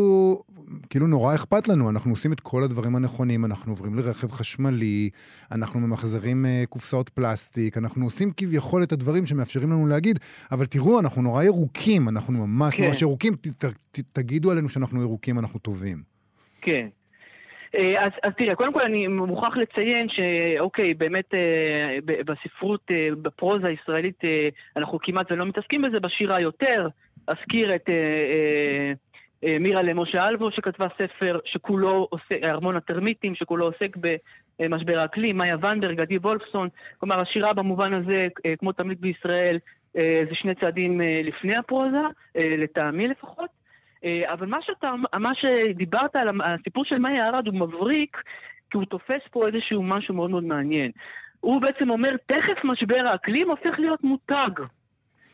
[0.89, 5.10] כאילו נורא אכפת לנו, אנחנו עושים את כל הדברים הנכונים, אנחנו עוברים לרכב חשמלי,
[5.51, 10.19] אנחנו ממחזרים uh, קופסאות פלסטיק, אנחנו עושים כביכול את הדברים שמאפשרים לנו להגיד,
[10.51, 12.84] אבל תראו, אנחנו נורא ירוקים, אנחנו ממש כן.
[12.84, 15.97] ממש ירוקים, ת, ת, ת, תגידו עלינו שאנחנו ירוקים, אנחנו טובים.
[16.62, 16.88] כן.
[17.77, 23.67] אה, אז, אז תראה, קודם כל אני מוכרח לציין שאוקיי, באמת אה, בספרות, אה, בפרוזה
[23.67, 24.19] הישראלית,
[24.77, 26.88] אנחנו כמעט ולא מתעסקים בזה, בשירה יותר.
[27.28, 27.90] אזכיר את
[29.60, 33.98] מירה למשה אלבו, שכתבה ספר שכולו עוסק, ארמון הטרמיטים, שכולו עוסק
[34.60, 36.70] במשבר האקלים, מאיה ונברג, עדי וולפסון.
[36.98, 38.28] כלומר, השירה במובן הזה,
[38.60, 39.60] כמו תמיד בישראל,
[39.94, 42.02] זה שני צעדים לפני הפרוזה,
[42.36, 43.50] לטעמי לפחות.
[44.06, 48.18] אה, אבל מה, שאתה, מה שדיברת על הסיפור של מאי ארד הוא מבריק,
[48.70, 50.92] כי הוא תופס פה איזשהו משהו מאוד מאוד מעניין.
[51.40, 54.62] הוא בעצם אומר, תכף משבר האקלים הופך להיות מותג.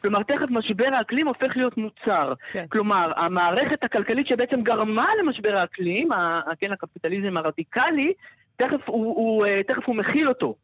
[0.02, 2.34] כלומר, תכף משבר האקלים הופך להיות מוצר.
[2.52, 2.66] כן.
[2.70, 6.10] כלומר, המערכת הכלכלית שבעצם גרמה למשבר האקלים,
[6.60, 8.14] כן, הקפיטליזם הרדיקלי,
[8.56, 10.56] תכף הוא, הוא, אה, תכף הוא מכיל אותו.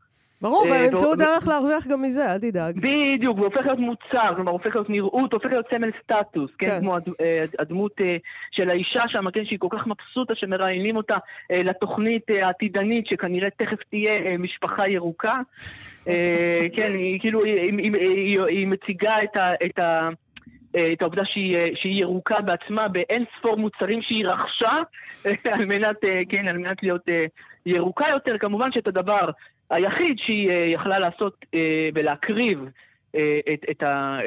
[0.41, 2.79] ברור, והם ימצאו דרך להרוויח גם מזה, אל תדאג.
[2.79, 6.67] בדיוק, הוא הופך להיות מוצר, כלומר, הופך להיות נראות, הופך להיות סמל סטטוס, כן?
[6.67, 6.79] כן.
[6.79, 8.17] כמו אה, הדמות אה,
[8.51, 9.45] של האישה שם, כן?
[9.45, 11.15] שהיא כל כך מבסוטה שמראיינים אותה
[11.51, 15.33] אה, לתוכנית העתידנית, שכנראה תכף תהיה משפחה ירוקה.
[16.75, 17.43] כן, היא כאילו,
[18.47, 19.15] היא מציגה
[19.65, 20.09] את ה...
[20.93, 24.73] את העובדה שהיא, שהיא ירוקה בעצמה באין ספור מוצרים שהיא רכשה
[25.53, 25.97] על מנת,
[26.29, 27.01] כן, על מנת להיות
[27.65, 28.37] ירוקה יותר.
[28.37, 29.29] כמובן שאת הדבר
[29.71, 32.59] היחיד שהיא אה, יכלה לעשות אה, ולהקריב
[33.15, 34.17] אה, את, את, ה,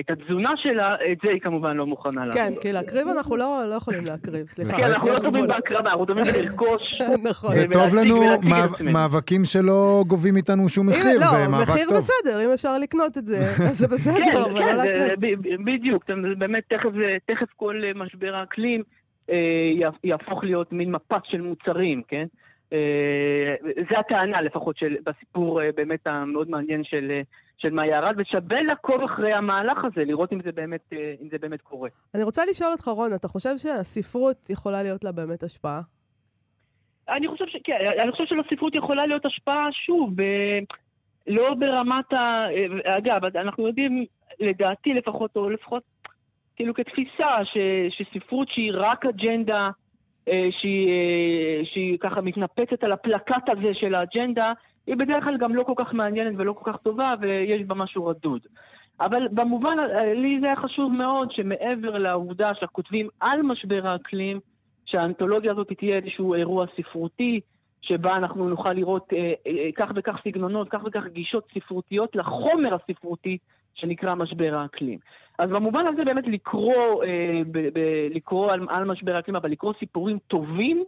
[0.00, 2.40] את התזונה שלה, את זה היא כמובן לא מוכנה לעשות.
[2.40, 4.76] כן, כי להקריב אנחנו לא, לא יכולים להקריב, סליחה.
[4.76, 6.82] כן, אנחנו לא טובים בהקרבה, אנחנו טובים לרכוש.
[7.30, 7.52] נכון.
[7.52, 8.22] זה טוב לנו,
[8.92, 11.68] מאבקים שלא גובים איתנו שום מחיר, זה מאבק טוב.
[11.68, 14.76] לא, מחיר בסדר, אם אפשר לקנות את זה, אז זה בסדר, כן, אבל לא כן,
[14.76, 15.20] להקריב.
[15.64, 16.04] בדיוק,
[16.38, 16.74] באמת
[17.26, 18.82] תכף כל משבר האקלים
[20.04, 22.26] יהפוך להיות מין מפה של מוצרים, כן?
[22.72, 23.54] אה,
[23.90, 27.20] זה הטענה לפחות של, בסיפור אה, באמת המאוד מעניין של, אה,
[27.58, 31.60] של מאיה ארד, ושווה לעקוב אחרי המהלך הזה, לראות אם זה, באמת, אם זה באמת
[31.62, 31.88] קורה.
[32.14, 35.80] אני רוצה לשאול אותך, רון, אתה חושב שהספרות יכולה להיות לה באמת השפעה?
[37.08, 37.56] אני חושב ש...
[37.64, 40.22] כן, אני חושב שלספרות יכולה להיות השפעה, שוב, ב...
[41.26, 42.42] לא ברמת ה...
[42.84, 44.04] אגב, אנחנו יודעים,
[44.40, 45.82] לדעתי לפחות, או לפחות
[46.56, 47.56] כאילו כתפיסה, ש...
[47.90, 49.68] שספרות שהיא רק אג'נדה
[50.50, 54.52] שהיא, אה, שהיא ככה מתנפצת על הפלקט הזה של האג'נדה,
[54.86, 58.06] היא בדרך כלל גם לא כל כך מעניינת ולא כל כך טובה, ויש בה משהו
[58.06, 58.40] רדוד.
[59.00, 64.40] אבל במובן, אה, לי זה היה חשוב מאוד שמעבר לעובדה שאנחנו כותבים על משבר האקלים,
[64.86, 67.40] שהאנתולוגיה הזאת תהיה איזשהו אירוע ספרותי,
[67.82, 73.38] שבה אנחנו נוכל לראות אה, אה, כך וכך סגנונות, כך וכך גישות ספרותיות לחומר הספרותי
[73.76, 74.98] שנקרא משבר האקלים.
[75.38, 79.72] אז במובן הזה באמת לקרוא, אה, ב, ב, לקרוא על, על משבר האקלים, אבל לקרוא
[79.78, 80.84] סיפורים טובים,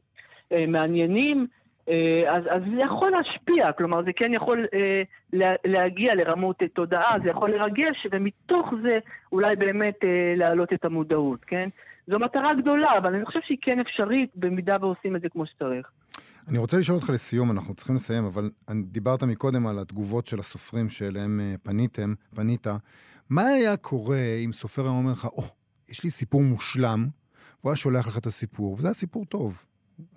[0.52, 1.46] אה, מעניינים,
[1.88, 6.68] אה, אז, אז זה יכול להשפיע, כלומר זה כן יכול אה, לה, להגיע לרמות אה,
[6.68, 8.98] תודעה, זה יכול לרגש, ומתוך זה
[9.32, 11.68] אולי באמת אה, להעלות את המודעות, כן?
[12.06, 15.90] זו מטרה גדולה, אבל אני חושב שהיא כן אפשרית במידה ועושים את זה כמו שצריך.
[16.48, 18.50] אני רוצה לשאול אותך לסיום, אנחנו צריכים לסיים, אבל
[18.84, 22.66] דיברת מקודם על התגובות של הסופרים שאליהם אה, פניתם, פנית.
[23.28, 25.46] מה היה קורה אם סופר היה אומר לך, או, oh,
[25.88, 27.08] יש לי סיפור מושלם,
[27.60, 29.64] והוא היה שולח לך את הסיפור, וזה היה סיפור טוב.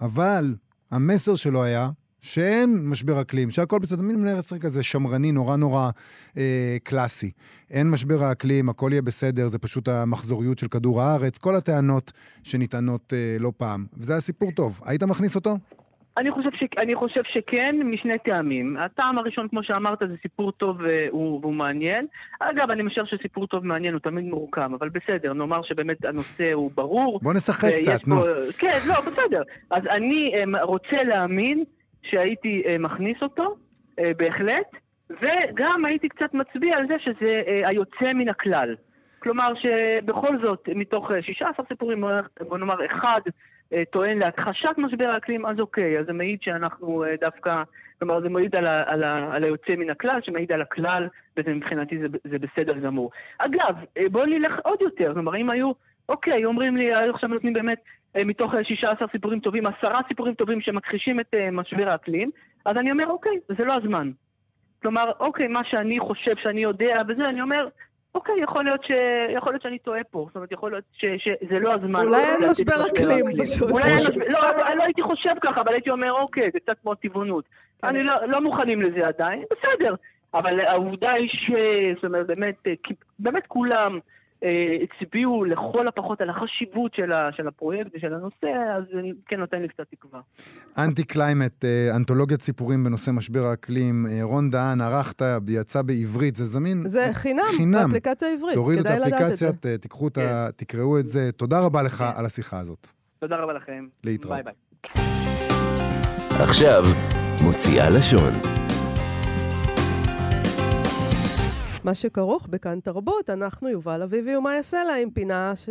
[0.01, 0.55] אבל
[0.91, 1.89] המסר שלו היה
[2.21, 5.89] שאין משבר אקלים, שהכל בסדר, מין מנהל עשרה כזה שמרני, נורא נורא
[6.37, 7.31] אה, קלאסי.
[7.69, 12.11] אין משבר האקלים, הכל יהיה בסדר, זה פשוט המחזוריות של כדור הארץ, כל הטענות
[12.43, 13.85] שנטענות אה, לא פעם.
[13.97, 14.79] וזה היה סיפור טוב.
[14.85, 15.57] היית מכניס אותו?
[16.17, 16.63] אני חושב, ש...
[16.77, 18.77] אני חושב שכן, משני טעמים.
[18.77, 22.07] הטעם הראשון, כמו שאמרת, זה סיפור טוב והוא, והוא מעניין.
[22.39, 26.71] אגב, אני משער שסיפור טוב מעניין הוא תמיד מורכב, אבל בסדר, נאמר שבאמת הנושא הוא
[26.75, 27.19] ברור.
[27.23, 28.15] בוא נשחק קצת, נו.
[28.59, 29.41] כן, לא, בסדר.
[29.69, 31.63] אז אני אה, רוצה להאמין
[32.03, 33.55] שהייתי אה, מכניס אותו,
[33.99, 34.71] אה, בהחלט,
[35.09, 38.75] וגם הייתי קצת מצביע על זה שזה היוצא מן הכלל.
[39.19, 42.03] כלומר שבכל זאת, מתוך 16 סיפורים,
[42.47, 43.31] בוא נאמר, אחד אה,
[43.91, 47.63] טוען להכחשת משבר האקלים, אז אוקיי, אז זה מעיד שאנחנו אה, דווקא,
[47.99, 51.07] כלומר זה מעיד על, ה, על, ה, על היוצא מן הכלל, שמעיד על הכלל,
[51.37, 53.11] ומבחינתי זה, זה בסדר גמור.
[53.37, 55.71] אגב, אה, בואו נלך עוד יותר, כלומר אם היו,
[56.09, 57.79] אוקיי, אומרים לי, עכשיו נותנים באמת
[58.25, 62.31] מתוך 16 סיפורים טובים, עשרה סיפורים טובים שמכחישים את משבר האקלים,
[62.65, 64.11] אז אני אומר, אוקיי, זה לא הזמן.
[64.81, 67.67] כלומר, אוקיי, מה שאני חושב שאני יודע וזה, אני אומר,
[68.15, 68.91] אוקיי, יכול להיות, ש...
[69.35, 70.25] יכול להיות שאני טועה פה.
[70.27, 71.05] זאת אומרת, יכול להיות ש...
[71.17, 71.99] שזה לא הזמן.
[72.05, 73.71] אולי אין משבר אקלים פשוט.
[73.71, 74.25] אולי אין משבר...
[74.27, 77.45] לא, לא, לא הייתי חושב ככה, אבל הייתי אומר, אוקיי, זה קצת כמו טבעונות.
[77.81, 77.87] כן.
[77.87, 79.95] אני לא, לא מוכנים לזה עדיין, בסדר.
[80.33, 81.51] אבל העובדה היא ש...
[81.95, 82.55] זאת אומרת, באמת,
[83.19, 83.99] באמת כולם
[84.83, 89.61] הצביעו לכל הפחות על החשיבות של, ה, של הפרויקט ושל הנושא, אז זה כן נותן
[89.61, 90.19] לי קצת תקווה.
[90.77, 94.05] Anti Climate, אנתולוגיית סיפורים בנושא משבר האקלים.
[94.21, 96.83] רון דהן, ערכת, יצא בעברית, זה זמין?
[96.85, 97.79] זה חינם, חינם.
[97.83, 99.51] באפליקציה העברית, תורידו את האפליקציה,
[99.81, 100.21] תיקחו את ה...
[100.21, 100.51] כן.
[100.65, 101.31] תקראו את זה.
[101.31, 102.05] תודה רבה לך כן.
[102.15, 102.87] על השיחה הזאת.
[103.19, 103.87] תודה רבה לכם.
[104.03, 104.35] להתראות.
[104.35, 104.53] ביי ביי.
[106.39, 106.83] עכשיו,
[107.43, 108.60] מוציאה לשון.
[111.85, 115.69] מה שכרוך בכאן תרבות, אנחנו יובל אביבי ומאיה סלע עם פינה, ש...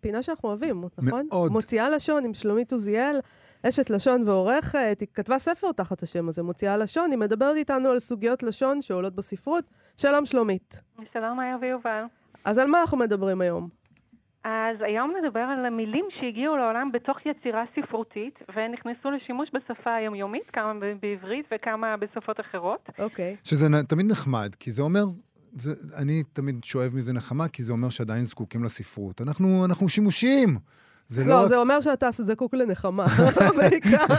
[0.00, 1.26] פינה שאנחנו אוהבים, נכון?
[1.30, 1.52] מאוד.
[1.52, 3.20] מוציאה לשון עם שלומית עוזיאל,
[3.68, 7.98] אשת לשון ועורכת, היא כתבה ספר תחת השם הזה, מוציאה לשון, היא מדברת איתנו על
[7.98, 9.64] סוגיות לשון שעולות בספרות.
[9.96, 10.80] שלום שלומית.
[11.12, 12.02] שלום מאיה ויובל.
[12.44, 13.68] אז על מה אנחנו מדברים היום?
[14.44, 20.72] אז היום נדבר על המילים שהגיעו לעולם בתוך יצירה ספרותית ונכנסו לשימוש בשפה היומיומית, כמה
[21.00, 22.88] בעברית וכמה בשפות אחרות.
[22.98, 23.36] אוקיי.
[23.38, 23.48] Okay.
[23.48, 25.04] שזה תמיד נחמד, כי זה אומר
[25.56, 29.20] זה, אני תמיד שואב מזה נחמה, כי זה אומר שעדיין זקוקים לספרות.
[29.20, 30.58] אנחנו, אנחנו שימושיים.
[31.08, 33.04] זה לא, לא, זה אומר שאתה זקוק לנחמה,
[33.58, 34.14] בעיקר.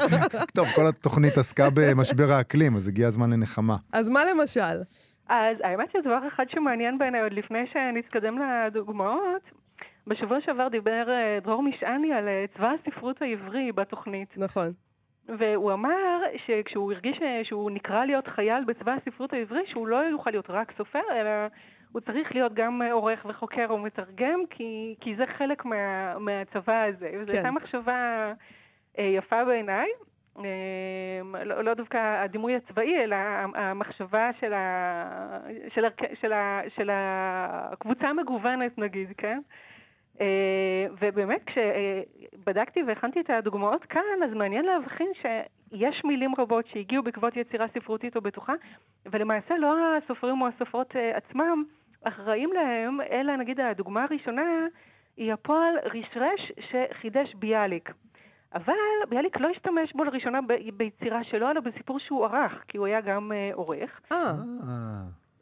[0.55, 3.77] טוב, כל התוכנית עסקה במשבר האקלים, אז הגיע הזמן לנחמה.
[3.93, 4.81] אז מה למשל?
[5.29, 9.41] אז האמת שדבר אחד שמעניין בעיניי, עוד לפני שנתקדם לדוגמאות,
[10.07, 14.29] בשבוע שעבר דיבר אה, דרור משעני על אה, צבא הספרות העברי בתוכנית.
[14.37, 14.71] נכון.
[15.37, 20.49] והוא אמר שכשהוא הרגיש שהוא נקרא להיות חייל בצבא הספרות העברי, שהוא לא יוכל להיות
[20.49, 21.29] רק סופר, אלא
[21.91, 27.09] הוא צריך להיות גם עורך וחוקר ומתרגם, כי, כי זה חלק מה, מהצבא הזה.
[27.11, 27.19] כן.
[27.19, 28.31] זו הייתה מחשבה
[28.99, 29.87] אה, יפה בעיניי.
[30.37, 33.15] אה, לא, לא דווקא הדימוי הצבאי, אלא
[33.55, 35.39] המחשבה של, ה,
[35.75, 35.89] של, ה,
[36.21, 39.39] של, ה, של הקבוצה המגוונת, נגיד, כן?
[40.21, 47.38] אה, ובאמת, כשבדקתי והכנתי את הדוגמאות כאן, אז מעניין להבחין שיש מילים רבות שהגיעו בעקבות
[47.38, 48.53] יצירה ספרותית או בטוחה,
[49.05, 51.63] ולמעשה לא הסופרים או הסופרות אה, עצמם
[52.03, 54.67] אחראים להם, אלא נגיד הדוגמה הראשונה
[55.17, 57.91] היא הפועל רשרש שחידש ביאליק.
[58.53, 58.73] אבל
[59.10, 60.39] ביאליק לא השתמש בו לראשונה
[60.73, 64.01] ביצירה שלו, אלא בסיפור שהוא ערך, כי הוא היה גם אה, עורך.
[64.12, 64.34] אה.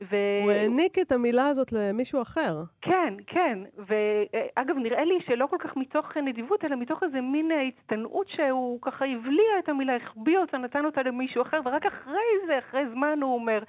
[0.01, 0.15] ו...
[0.43, 2.63] הוא העניק את המילה הזאת למישהו אחר.
[2.81, 3.59] כן, כן.
[3.77, 9.05] ואגב, נראה לי שלא כל כך מתוך נדיבות, אלא מתוך איזה מין הצטנעות שהוא ככה
[9.05, 13.33] הבליע את המילה, החביא אותה, נתן אותה למישהו אחר, ורק אחרי זה, אחרי זמן הוא
[13.33, 13.63] אומר,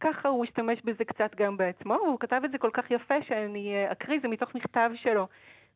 [0.00, 3.74] ככה הוא השתמש בזה קצת גם בעצמו, והוא כתב את זה כל כך יפה שאני
[3.74, 5.26] אה, אקריא, זה מתוך מכתב שלו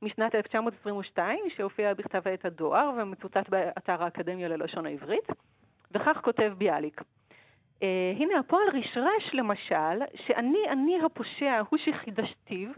[0.03, 5.29] משנת 1922, שהופיע בכתב עת הדואר ומצוטט באתר האקדמיה ללשון העברית,
[5.93, 7.01] וכך כותב ביאליק:
[8.17, 12.69] הנה הפועל רשרש למשל, שאני אני הפושע הוא שחידשתיו,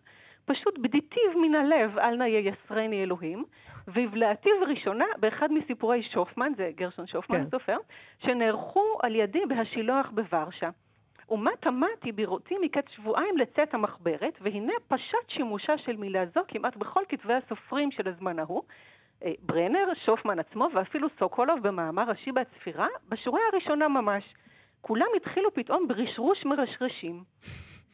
[0.45, 3.45] פשוט בדיתיו מן הלב אל נא ייסרני אלוהים,
[3.89, 7.43] והבלעתיו ראשונה באחד מסיפורי שופמן, זה גרשון שופמן כן.
[7.47, 7.77] הסופר,
[8.19, 10.71] שנערכו על ידי בהשילוח בוורשה.
[11.31, 17.01] ומה תמדתי בראותי מקץ שבועיים לצאת המחברת, והנה פשט שימושה של מילה זו כמעט בכל
[17.09, 18.63] כתבי הסופרים של הזמן ההוא,
[19.25, 24.25] אה, ברנר, שופמן עצמו ואפילו סוקולוב במאמר ראשי בהצפירה, בשורה הראשונה ממש.
[24.81, 27.25] כולם התחילו פתאום ברשרוש מרשרשים.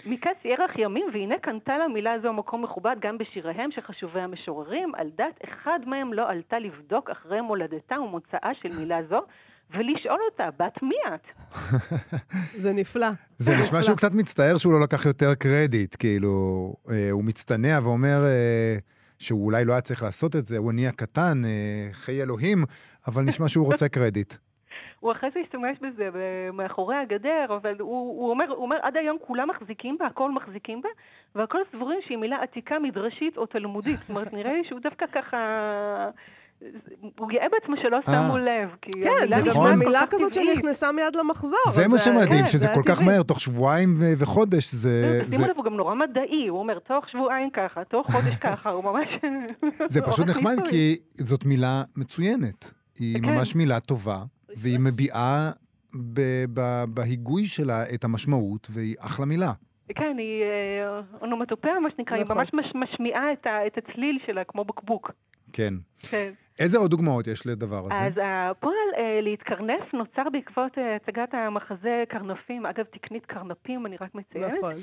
[0.06, 4.94] מקץ ירח ימים, והנה קנתה לה מילה זו מקום מכובד גם בשיריהם של חשובי המשוררים,
[4.94, 9.20] על דת אחד מהם לא עלתה לבדוק אחרי מולדתה ומוצאה של מילה זו,
[9.70, 11.26] ולשאול אותה, בת מי את?
[12.62, 13.06] זה נפלא.
[13.38, 18.24] זה נשמע שהוא קצת מצטער שהוא לא לקח יותר קרדיט, כאילו, אה, הוא מצטנע ואומר...
[18.24, 18.76] אה,
[19.22, 22.64] שהוא אולי לא היה צריך לעשות את זה, הוא אני הקטן, אה, חיי אלוהים,
[23.06, 24.34] אבל נשמע שהוא רוצה קרדיט.
[25.02, 26.08] הוא אחרי זה השתמש בזה
[26.52, 30.82] מאחורי הגדר, אבל הוא, הוא, אומר, הוא אומר, עד היום כולם מחזיקים בה, הכל מחזיקים
[30.82, 30.88] בה,
[31.34, 33.98] והכל סבורים שהיא מילה עתיקה מדרשית או תלמודית.
[33.98, 35.38] זאת אומרת, נראה לי שהוא דווקא ככה...
[37.18, 38.02] הוא גאה בעצמו שלא אה.
[38.22, 39.68] שמו לב, כי כן, המילה נכון.
[39.68, 41.70] זו מילה כזאת שנכנסה מיד למחזור.
[41.70, 45.20] זה מה שמדהים, שזה כל כך מהר, תוך שבועיים וחודש, זה...
[45.30, 48.84] שימו לב, הוא גם נורא מדעי, הוא אומר, תוך שבועיים ככה, תוך חודש ככה, הוא
[48.84, 49.08] ממש...
[49.88, 52.72] זה פשוט נחמד, כי זאת מילה מצוינת.
[52.98, 53.34] היא כן.
[53.34, 54.18] ממש מילה טובה.
[54.56, 55.50] והיא מביעה
[56.88, 59.52] בהיגוי שלה את המשמעות, והיא אחלה מילה.
[59.94, 62.38] כן, היא אה, אונומטופיה, מה שנקרא, נכון.
[62.38, 65.10] היא ממש משמיעה את, את הצליל שלה כמו בקבוק.
[65.52, 65.74] כן.
[66.10, 66.32] כן.
[66.58, 67.94] איזה עוד דוגמאות יש לדבר הזה?
[67.94, 74.10] אז הפועל אה, להתקרנף נוצר בעקבות אה, הצגת המחזה קרנפים, אגב, תקנית קרנפים, אני רק
[74.14, 74.58] מציינת.
[74.58, 74.74] נכון.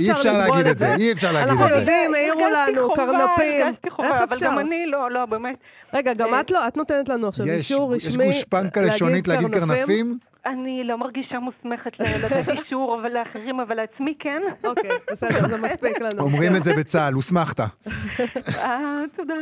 [0.00, 1.64] אי אפשר להגיד את זה, אי אפשר להגיד את זה.
[1.64, 3.66] אנחנו יודעים, העירו לנו, קרנפים.
[3.84, 4.24] איך אפשר?
[4.24, 5.56] אבל גם אני, לא, לא, באמת.
[5.94, 10.18] רגע, גם את לא, את נותנת לנו עכשיו אישור רשמי יש גושפנקה לשונית להגיד קרנפים?
[10.48, 14.40] אני לא מרגישה מוסמכת לתת אישור לאחרים, אבל לעצמי כן.
[14.64, 16.22] אוקיי, בסדר, זה מספיק לנו.
[16.22, 17.60] אומרים את זה בצה"ל, הוסמכת.
[17.60, 19.34] אה, תודה.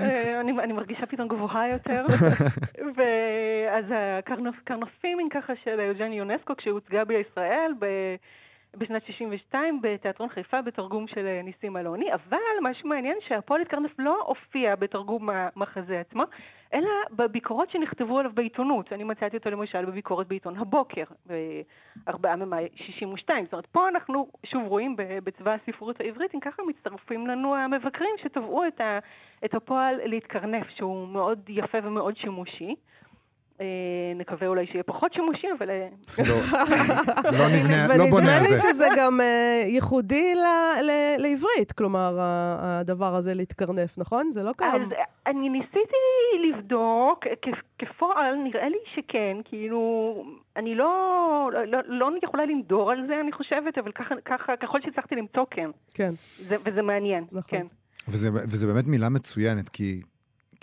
[0.00, 2.02] אה, אני מרגישה פתאום גבוהה יותר.
[2.96, 7.72] ואז הקרנפימינג ככה של יוג'ני יונסקו, כשהוצגה בישראל,
[8.76, 14.24] בשנת 62 בתיאטרון חיפה בתרגום של אה, ניסים אלוני, אבל מה שמעניין שהפועל התקרנף לא
[14.26, 16.22] הופיע בתרגום המחזה עצמו,
[16.74, 18.92] אלא בביקורות שנכתבו עליו בעיתונות.
[18.92, 23.44] אני מצאתי אותו למשל בביקורת בעיתון הבוקר, ב-4 במאי 62.
[23.44, 28.66] זאת אומרת, פה אנחנו שוב רואים בצבא הספרות העברית, אם ככה מצטרפים לנו המבקרים שטבעו
[28.66, 28.80] את,
[29.44, 32.74] את הפועל להתקרנף, שהוא מאוד יפה ומאוד שימושי.
[33.62, 35.70] אה, נקווה אולי שיהיה פחות שימושי, אבל...
[35.70, 35.88] אה,
[36.28, 36.34] לא,
[37.38, 38.46] לא נבנה, לא בונה על זה.
[38.46, 40.34] ונדמה לי שזה גם אה, ייחודי
[41.18, 42.18] לעברית, כלומר,
[42.60, 44.32] הדבר הזה להתקרנף, נכון?
[44.32, 44.82] זה לא קיים.
[44.82, 44.88] אז
[45.26, 45.96] אני ניסיתי
[46.48, 47.24] לבדוק,
[47.78, 50.14] כפועל נראה לי שכן, כאילו,
[50.56, 53.92] אני לא, לא, לא יכולה לנדור על זה, אני חושבת, אבל
[54.24, 55.70] ככה, ככל שהצלחתי למצוא, כן.
[55.94, 56.10] כן.
[56.48, 57.42] וזה מעניין, נכון.
[57.50, 57.66] כן.
[58.08, 60.00] וזה באמת מילה מצוינת, כי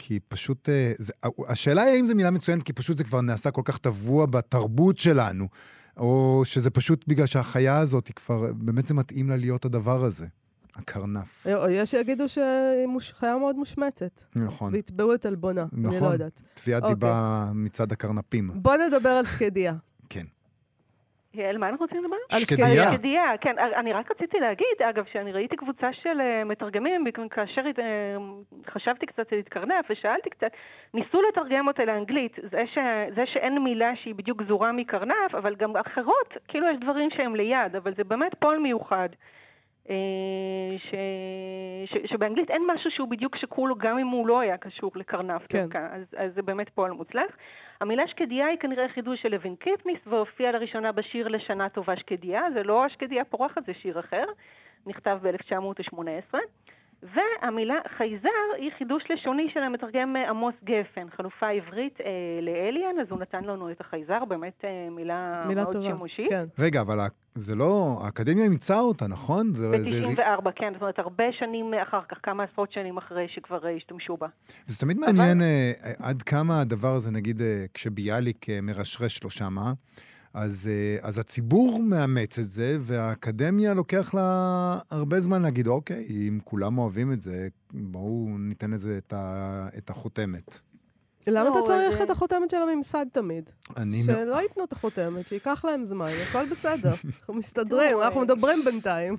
[0.01, 0.69] כי פשוט...
[0.69, 1.13] אה, זה,
[1.47, 4.97] השאלה היא האם זו מילה מצוינת, כי פשוט זה כבר נעשה כל כך טבוע בתרבות
[4.97, 5.47] שלנו,
[5.97, 10.27] או שזה פשוט בגלל שהחיה הזאת, היא כבר, באמת זה מתאים לה להיות הדבר הזה.
[10.75, 11.47] הקרנף.
[11.47, 14.21] אה, יש שיגידו שהיא חיה מאוד מושמצת.
[14.35, 14.73] נכון.
[14.73, 15.85] ויתבעו את עלבונה, נכון.
[15.85, 16.13] אני לא נכון.
[16.13, 16.41] יודעת.
[16.53, 16.95] תביעת אוקיי.
[16.95, 18.51] דיבה מצד הקרנפים.
[18.55, 19.73] בוא נדבר על שקדיה.
[21.33, 21.41] כן.
[21.41, 22.15] על מה אנחנו רוצים לדבר?
[22.33, 22.89] על שקדיה.
[22.89, 23.55] על שקדיה, כן.
[23.59, 29.31] אני רק רציתי להגיד, אגב, שאני ראיתי קבוצה של uh, מתרגמים, כאשר uh, חשבתי קצת
[29.31, 30.51] להתקרנף ושאלתי קצת,
[30.93, 32.35] ניסו לתרגם אותה לאנגלית.
[32.51, 32.77] זה, ש,
[33.15, 37.75] זה שאין מילה שהיא בדיוק גזורה מקרנף, אבל גם אחרות, כאילו יש דברים שהם ליד,
[37.77, 39.09] אבל זה באמת פועל מיוחד.
[39.89, 40.95] אה, ש...
[41.85, 42.11] ש...
[42.11, 45.61] שבאנגלית אין משהו שהוא בדיוק שקול, גם אם הוא לא היה קשור לקרנף כן.
[45.61, 47.31] דווקא, אז, אז זה באמת פועל מוצלח.
[47.81, 52.63] המילה שקדיה היא כנראה חידוש של לוין קיפניס, והופיעה לראשונה בשיר לשנה טובה שקדיה, זה
[52.63, 54.25] לא השקדיה פורחת, זה שיר אחר,
[54.87, 56.37] נכתב ב-1918.
[57.03, 62.05] והמילה חייזר היא חידוש לשוני של המתרגם אה, עמוס גפן, חלופה עברית אה,
[62.41, 66.29] לאליאן, אז הוא נתן לנו את החייזר, באמת אה, מילה, מילה מאוד טובה, שימושית.
[66.29, 66.45] כן.
[66.59, 66.97] רגע, אבל
[67.33, 69.53] זה לא, האקדמיה אימצה אותה, נכון?
[69.53, 69.57] ב-94,
[70.45, 70.51] זה...
[70.55, 74.27] כן, זאת אומרת, הרבה שנים אחר כך, כמה עשרות שנים אחרי שכבר אה, השתמשו בה.
[74.65, 75.47] זה תמיד מעניין אבל...
[76.01, 79.71] אה, עד כמה הדבר הזה, נגיד, אה, כשביאליק אה, מרשרש לו שמה,
[80.33, 86.39] אז, אה, אז הציבור מאמץ את זה, והאקדמיה לוקח לה הרבה זמן להגיד, אוקיי, אם
[86.43, 90.59] כולם אוהבים את זה, בואו ניתן לזה את, ה, את החותמת.
[91.27, 93.49] למה אתה לא, צריך את החותמת של הממסד תמיד?
[94.05, 96.93] שלא ייתנו את החותמת, שייקח להם זמן, הכל בסדר.
[97.05, 99.17] אנחנו מסתדרים, לא, אנחנו מדברים בינתיים.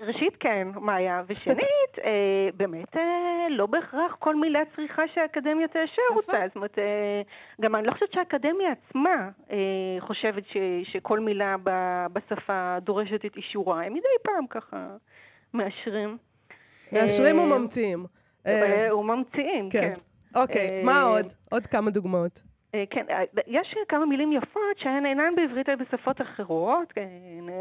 [0.00, 6.38] ראשית כן, מאיה, ושנית, אה, באמת אה, לא בהכרח כל מילה צריכה שהאקדמיה תאשר אותה.
[6.46, 7.22] זאת אומרת, אה,
[7.60, 9.56] גם אני לא חושבת שהאקדמיה עצמה אה,
[10.00, 10.56] חושבת ש,
[10.92, 11.70] שכל מילה ב,
[12.12, 13.84] בשפה דורשת את אישורה.
[13.84, 14.86] הם מדי פעם ככה
[15.54, 16.18] מאשרים.
[16.92, 18.06] מאשרים אה, וממציאים.
[18.46, 19.80] אה, וממציאים, כן.
[19.94, 19.94] כן.
[20.40, 21.26] אוקיי, אה, מה עוד?
[21.50, 22.47] עוד כמה דוגמאות.
[22.74, 26.92] אה, כן, אה, יש כמה מילים יפות שהן אינן בעברית אלא בשפות אחרות.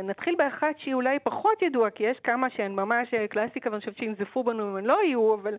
[0.04, 4.44] נתחיל באחת שהיא אולי פחות ידועה, כי יש כמה שהן ממש קלאסיקה, ואני חושבת שינזפו
[4.44, 5.56] בנו אם הן לא יהיו, אבל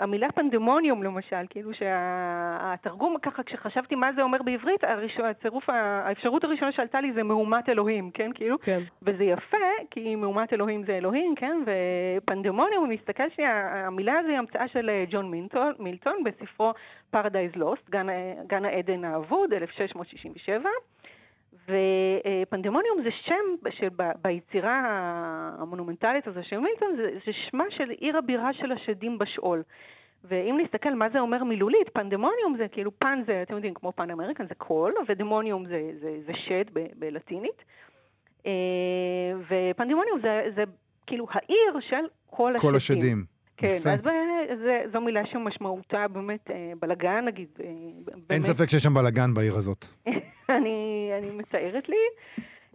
[0.00, 6.72] המילה פנדמוניום למשל, כאילו שהתרגום ככה, כשחשבתי מה זה אומר בעברית, הראשון, הצירוף, האפשרות הראשונה
[6.72, 8.30] שעלתה לי זה מהומת אלוהים, כן?
[8.34, 8.58] כאילו?
[8.58, 8.80] כן.
[9.02, 9.56] וזה יפה,
[9.90, 11.56] כי מהומת אלוהים זה אלוהים, כן?
[11.66, 16.72] ופנדמוניום, אם נסתכל שנייה, המילה הזו היא המצאה של אה, ג'ון מילטון, מילטון בספרו
[17.14, 18.06] Paradise Lost, גן,
[18.46, 20.68] גן העדן האבוד, 1667.
[21.68, 24.82] ופנדמוניום זה שם שביצירה
[25.58, 29.62] המונומנטלית הזו של מילטון, זה, זה שמה של עיר הבירה של השדים בשאול.
[30.24, 34.10] ואם נסתכל מה זה אומר מילולית, פנדמוניום זה כאילו פן זה, אתם יודעים, כמו פן
[34.10, 37.64] אמריקן זה כל, ודמוניום זה, זה, זה שד ב, בלטינית.
[38.46, 38.52] אה,
[39.48, 40.62] ופנדמוניום זה, זה
[41.06, 42.70] כאילו העיר של כל השדים.
[42.70, 43.24] כל השדים.
[43.56, 43.90] כן, יפה.
[43.90, 44.00] אז
[44.62, 47.48] זה, זו מילה שמשמעותה באמת אה, בלגן, נגיד.
[47.60, 47.66] אה,
[48.04, 48.32] באמת.
[48.32, 49.86] אין ספק שיש שם בלגן בעיר הזאת.
[50.48, 51.96] אני, אני מציירת לי.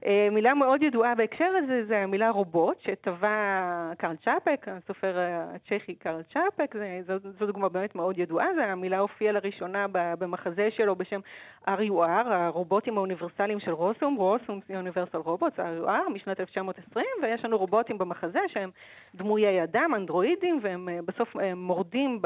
[0.05, 6.21] אה, מילה מאוד ידועה בהקשר הזה זה המילה רובוט, שטבע קרל צ'אפק, הסופר הצ'כי קרל
[6.33, 6.75] צ'אפק,
[7.07, 11.19] זו, דוגמה באמת מאוד ידועה, זו המילה הופיעה לראשונה במחזה שלו בשם
[11.67, 17.97] RUR, הרובוטים האוניברסליים של רוסום, רוסום זה אוניברסל רובוט, RUR, משנת 1920, ויש לנו רובוטים
[17.97, 18.69] במחזה שהם
[19.15, 22.19] דמויי אדם, אנדרואידים, והם אה, בסוף אה, מורדים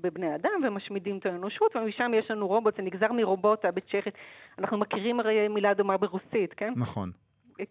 [0.00, 4.14] בבני אדם ומשמידים את האנושות, ומשם יש לנו רובוט, זה נגזר מרובוטה בצ'כית.
[4.58, 6.72] אנחנו מכירים הרי מילה דומה ברוסית, כן?
[6.76, 7.03] נכון.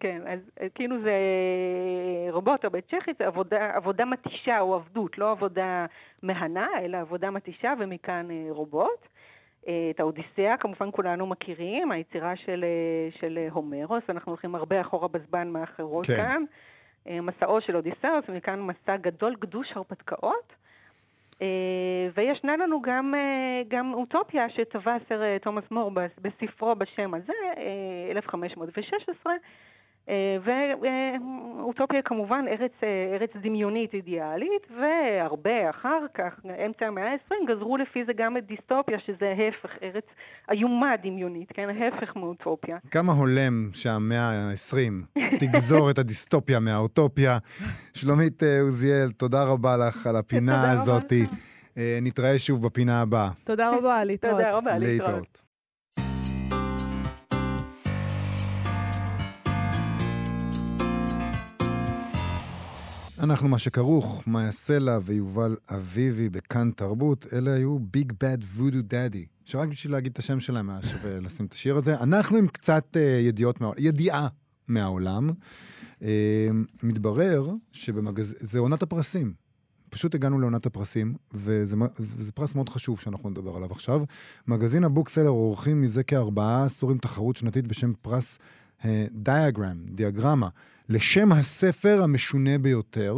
[0.00, 0.38] כן, אז
[0.74, 1.12] כאילו זה
[2.30, 5.86] רובוט או בית צ'כית, זה עבודה, עבודה מתישה או עבדות, לא עבודה
[6.22, 9.08] מהנה, אלא עבודה מתישה, ומכאן אה, רובוט.
[9.68, 15.08] אה, את האודיסאה כמובן כולנו מכירים, היצירה של, אה, של הומרוס, אנחנו הולכים הרבה אחורה
[15.08, 16.16] בזמן מאחרות כן.
[16.16, 16.44] כאן.
[17.22, 20.52] מסעו של אודיסאוס, ומכאן מסע גדול, גדוש הרפתקאות.
[22.14, 23.14] וישנה לנו גם,
[23.68, 25.90] גם אוטופיה שטבע סר תומאס מור
[26.20, 27.32] בספרו בשם הזה,
[28.10, 29.32] 1516,
[30.44, 32.72] ואוטופיה כמובן ארץ,
[33.14, 36.32] ארץ דמיונית אידיאלית, והרבה אחר כך,
[36.66, 40.04] אמצע המאה ה-20, גזרו לפי זה גם את דיסטופיה, שזה ההפך, ארץ
[40.50, 41.68] איומה דמיונית, כן?
[41.68, 42.78] ההפך מאוטופיה.
[42.90, 47.38] כמה הולם שהמאה ה-20 תגזור את הדיסטופיה מהאוטופיה.
[47.98, 51.12] שלומית עוזיאל, תודה רבה לך על הפינה הזאת.
[52.02, 53.28] נתראה שוב בפינה הבאה.
[53.44, 54.34] תודה רבה, להתראות.
[54.36, 55.43] תודה רבה, להתראות.
[63.24, 69.26] אנחנו מה שכרוך, מאיה סלע ויובל אביבי בכאן תרבות, אלה היו ביג בד וודו דאדי.
[69.44, 72.00] שרק בשביל להגיד את השם שלהם היה שווה לשים את השיר הזה.
[72.00, 73.70] אנחנו עם קצת uh, ידיעות, מה...
[73.78, 74.28] ידיעה
[74.68, 75.30] מהעולם.
[76.00, 76.04] Uh,
[76.82, 78.36] מתברר שבמגז...
[78.38, 79.34] זה עונת הפרסים.
[79.90, 84.02] פשוט הגענו לעונת הפרסים, וזה, וזה פרס מאוד חשוב שאנחנו נדבר עליו עכשיו.
[84.46, 88.38] מגזין הבוקסלר עורכים מזה כארבעה עשורים תחרות שנתית בשם פרס
[89.12, 90.48] דיאגרם, uh, דיאגרמה,
[90.88, 93.16] לשם הספר המשונה ביותר.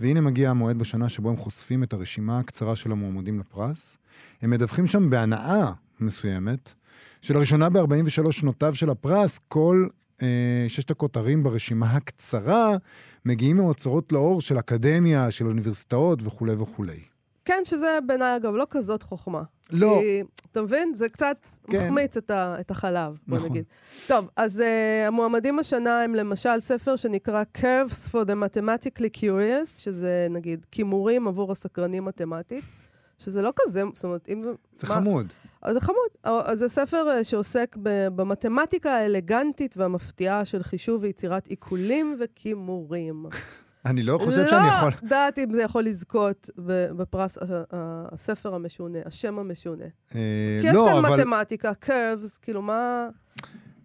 [0.00, 3.98] והנה מגיע המועד בשנה שבו הם חושפים את הרשימה הקצרה של המועמדים לפרס.
[4.42, 6.74] הם מדווחים שם בהנאה מסוימת,
[7.20, 9.86] שלראשונה ב-43 שנותיו של הפרס, כל
[10.22, 12.76] אה, ששת הכותרים ברשימה הקצרה
[13.24, 17.13] מגיעים מאוצרות לאור של אקדמיה, של אוניברסיטאות וכולי וכולי.
[17.44, 19.42] כן, שזה בעיניי, אגב, לא כזאת חוכמה.
[19.70, 19.98] לא.
[20.02, 20.22] כי,
[20.52, 20.94] אתה מבין?
[20.94, 21.36] זה קצת
[21.70, 21.84] כן.
[21.86, 23.50] מחמיץ את, ה, את החלב, בוא נכון.
[23.50, 23.64] נגיד.
[24.06, 30.26] טוב, אז uh, המועמדים השנה הם למשל ספר שנקרא Curves for the Mathematically Curious, שזה
[30.30, 32.64] נגיד כימורים עבור הסקרנים מתמטית,
[33.18, 34.42] שזה לא כזה, זאת אומרת, אם...
[34.78, 35.32] זה מה- חמוד.
[35.62, 36.08] אז זה חמוד.
[36.24, 37.76] אז זה ספר אה, שעוסק
[38.16, 43.26] במתמטיקה האלגנטית והמפתיעה של חישוב ויצירת עיקולים וכימורים.
[43.86, 44.88] אני לא חושב שאני יכול...
[44.90, 46.50] לא יודעת אם זה יכול לזכות
[46.96, 47.62] בפרס ה- ה-
[48.12, 49.84] הספר המשונה, השם המשונה.
[50.14, 50.20] אה,
[50.62, 53.06] כי יש לא, כאן אבל מתמטיקה, curves, כאילו מה...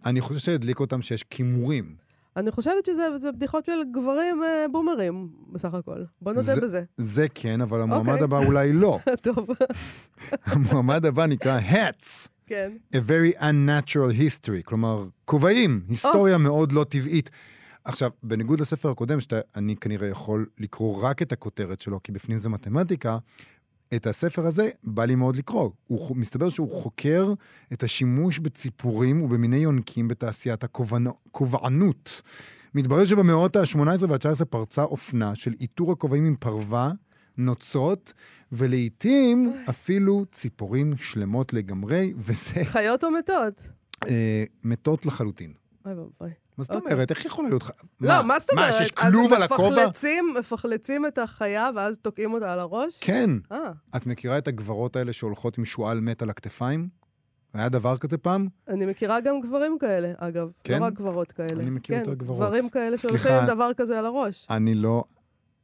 [0.06, 1.96] אני חושב שהדליק אותם שיש כימורים.
[2.38, 6.04] אני חושבת שזה זה בדיחות של גברים אה, בומרים, בסך הכל.
[6.22, 6.82] בוא נודה זה- בזה.
[6.98, 8.24] זה כן, אבל המועמד אוקיי.
[8.24, 9.00] הבא אולי לא.
[9.22, 9.48] טוב,
[10.46, 12.72] המועמד הבא נקרא Hats, כן.
[12.96, 17.30] a very unnatural history, כלומר, כובעים, היסטוריה מאוד לא טבעית.
[17.90, 22.50] עכשיו, בניגוד לספר הקודם, שאני כנראה יכול לקרוא רק את הכותרת שלו, כי בפנים זה
[22.50, 23.18] מתמטיקה,
[23.96, 25.70] את הספר הזה בא לי מאוד לקרוא.
[25.88, 27.34] הוא מסתבר שהוא חוקר
[27.74, 32.22] את השימוש בציפורים ובמיני יונקים בתעשיית הכובענות.
[32.76, 33.80] מתברר שבמאות ה-18
[34.10, 36.92] וה-19 פרצה אופנה של איתור הכובעים עם פרווה,
[37.38, 38.14] נוצות,
[38.52, 43.62] ולעיתים אפילו ציפורים שלמות לגמרי, וזה חיות או מתות?
[44.08, 45.54] אה, מתות לחלוטין.
[45.86, 46.30] אוי ואבוי.
[46.60, 46.94] מה זאת אוקיי.
[46.94, 47.12] אומרת?
[47.12, 47.64] איך יכול להיות.
[48.02, 48.72] לא, מה זאת אומרת?
[48.72, 49.70] מה, שיש כלוב על אז הכובע?
[49.70, 52.98] מפחלצים, מפחלצים את החיה ואז תוקעים אותה על הראש?
[53.02, 53.30] כן.
[53.52, 53.58] אה,
[53.96, 56.88] את מכירה את הגברות האלה שהולכות עם שועל מת על הכתפיים?
[57.54, 58.48] היה דבר כזה פעם?
[58.68, 60.50] אני מכירה גם גברים כאלה, אגב.
[60.64, 60.80] כן?
[60.80, 61.62] לא רק גברות כאלה.
[61.64, 62.40] אני מכיר כן, יותר גברות.
[62.40, 63.32] גברים כאלה שהולכים.
[63.32, 64.48] עם דבר כזה על הראש.
[64.50, 65.04] אני לא...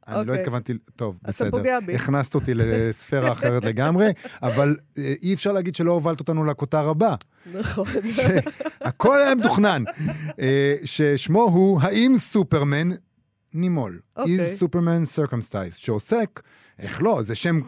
[0.08, 0.38] אני לא אוקיי.
[0.38, 0.72] התכוונתי...
[0.96, 1.50] טוב, אתה בסדר.
[1.50, 1.94] פוגע בי.
[1.94, 4.10] הכנסת אותי לספירה אחרת לגמרי,
[4.42, 7.14] אבל אה, אי אפשר להגיד שלא הובלת אותנו לכותר הבא.
[7.54, 7.86] נכון.
[8.04, 9.84] שהכל היה מתוכנן.
[10.40, 12.88] אה, ששמו הוא האם סופרמן
[13.56, 14.00] נימול.
[14.16, 14.38] אוקיי.
[14.38, 16.42] is Superman circumcised, שעוסק,
[16.78, 17.60] איך לא, זה שם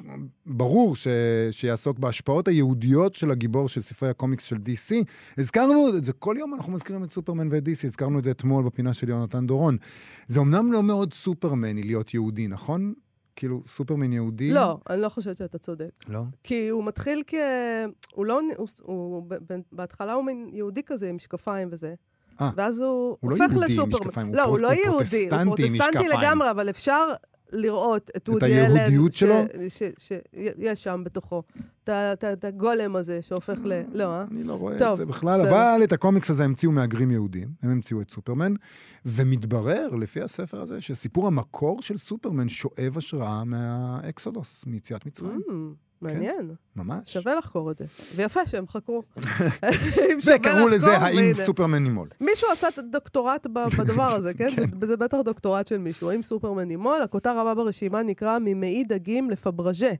[0.46, 1.06] ברור ש,
[1.50, 4.94] שיעסוק בהשפעות היהודיות של הגיבור של ספרי הקומיקס של DC.
[5.38, 8.64] הזכרנו את זה, כל יום אנחנו מזכירים את סופרמן ואת DC, הזכרנו את זה אתמול
[8.64, 9.76] בפינה של יונתן דורון.
[10.28, 12.94] זה אמנם לא מאוד סופרמני להיות יהודי, נכון?
[13.36, 14.50] כאילו, סופרמן יהודי?
[14.52, 15.90] לא, אני לא חושבת שאתה צודק.
[16.08, 16.22] לא?
[16.42, 17.34] כי הוא מתחיל כ...
[18.14, 18.40] הוא לא...
[18.56, 19.26] הוא, הוא,
[19.72, 21.94] בהתחלה הוא מין יהודי כזה עם משקפיים וזה.
[22.40, 24.06] אה, ואז הוא, הוא לא הופך לסופרמן.
[24.06, 26.08] משקפיים, לא, הוא לא יהודי, הוא פרוטסטנטי.
[26.08, 27.12] לגמרי, אבל אפשר
[27.52, 28.76] לראות את את וודי אלן.
[28.76, 29.34] היהודיות ש- שלו?
[29.98, 31.42] שיש שם בתוכו.
[31.84, 33.82] את את את הגולם הזה שהופך ל...
[33.92, 34.24] לא, אה?
[34.30, 35.50] אני לא רואה טוב, את זה בכלל, בסדר.
[35.50, 38.54] אבל את הקומיקס הזה המציאו מהגרים יהודים, הם המציאו את סופרמן,
[39.06, 45.40] ומתברר, לפי הספר הזה, שסיפור המקור של סופרמן שואב השראה מהאקסודוס, מיציאת מצרים.
[46.02, 46.50] מעניין.
[46.76, 47.12] ממש.
[47.12, 47.84] שווה לחקור את זה.
[48.16, 49.02] ויפה שהם חקרו.
[50.36, 51.34] וקראו לזה האם.
[51.34, 52.08] סופרמן נימול.
[52.20, 53.46] מישהו עשה את הדוקטורט
[53.78, 54.50] בדבר הזה, כן?
[54.80, 56.10] זה- זה בטח דוקטורט של מישהו.
[56.10, 57.02] האם סופרמן נימול?
[57.02, 59.92] הכותר הבא ברשימה נקרא ממעי דגים לפבראז'ה.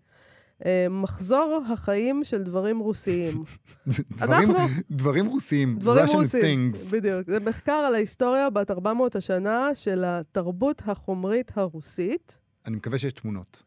[0.67, 3.35] אה, מחזור החיים של דברים רוסיים.
[3.87, 4.55] דברים- אנחנו-
[4.91, 6.73] דברים רוסיים, דברים רוסיים.
[6.93, 7.23] בדיוק.
[7.31, 12.39] זה מחקר על ההיסטוריה בת 400 השנה של התרבות החומרית הרוסית.
[12.67, 13.63] אני מקווה שיש תמונות.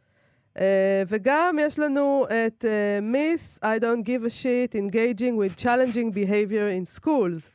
[0.58, 0.62] Uh,
[1.08, 6.68] וגם יש לנו את uh, Miss I don't give a shit engaging with challenging behavior
[6.68, 7.50] in schools,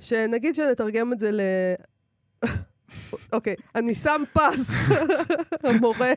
[0.00, 1.40] שנגיד שנתרגם את זה ל...
[3.32, 4.70] אוקיי, אני שם פס,
[5.64, 6.12] המורה,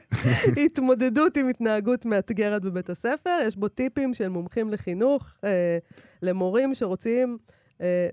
[0.66, 5.46] התמודדות עם התנהגות מאתגרת בבית הספר, יש בו טיפים של מומחים לחינוך, uh,
[6.22, 7.38] למורים שרוצים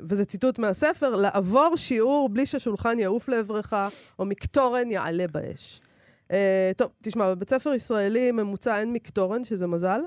[0.03, 3.73] וזה ציטוט מהספר, לעבור שיעור בלי ששולחן יעוף לעברך,
[4.19, 5.81] או מקטורן יעלה באש.
[6.77, 10.01] טוב, תשמע, בבית ספר ישראלי ממוצע אין מקטורן, שזה מזל,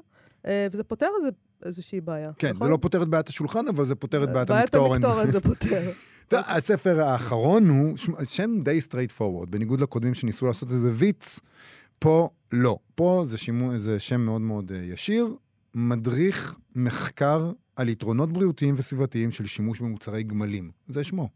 [0.45, 1.29] וזה פותר איזה,
[1.65, 2.31] איזושהי בעיה.
[2.37, 2.67] כן, נכון?
[2.67, 5.01] זה לא פותר את בעיית השולחן, אבל זה פותר את בעיית המקטורן.
[5.01, 5.91] בעיית המקטורן זה פותר.
[6.31, 11.39] הספר האחרון הוא שם די straightforward, בניגוד לקודמים שניסו לעשות איזה ויץ,
[11.99, 12.77] פה לא.
[12.95, 15.35] פה זה, שימו, זה שם מאוד מאוד אה, ישיר,
[15.75, 20.71] מדריך מחקר על יתרונות בריאותיים וסביבתיים של שימוש במוצרי גמלים.
[20.87, 21.29] זה שמו.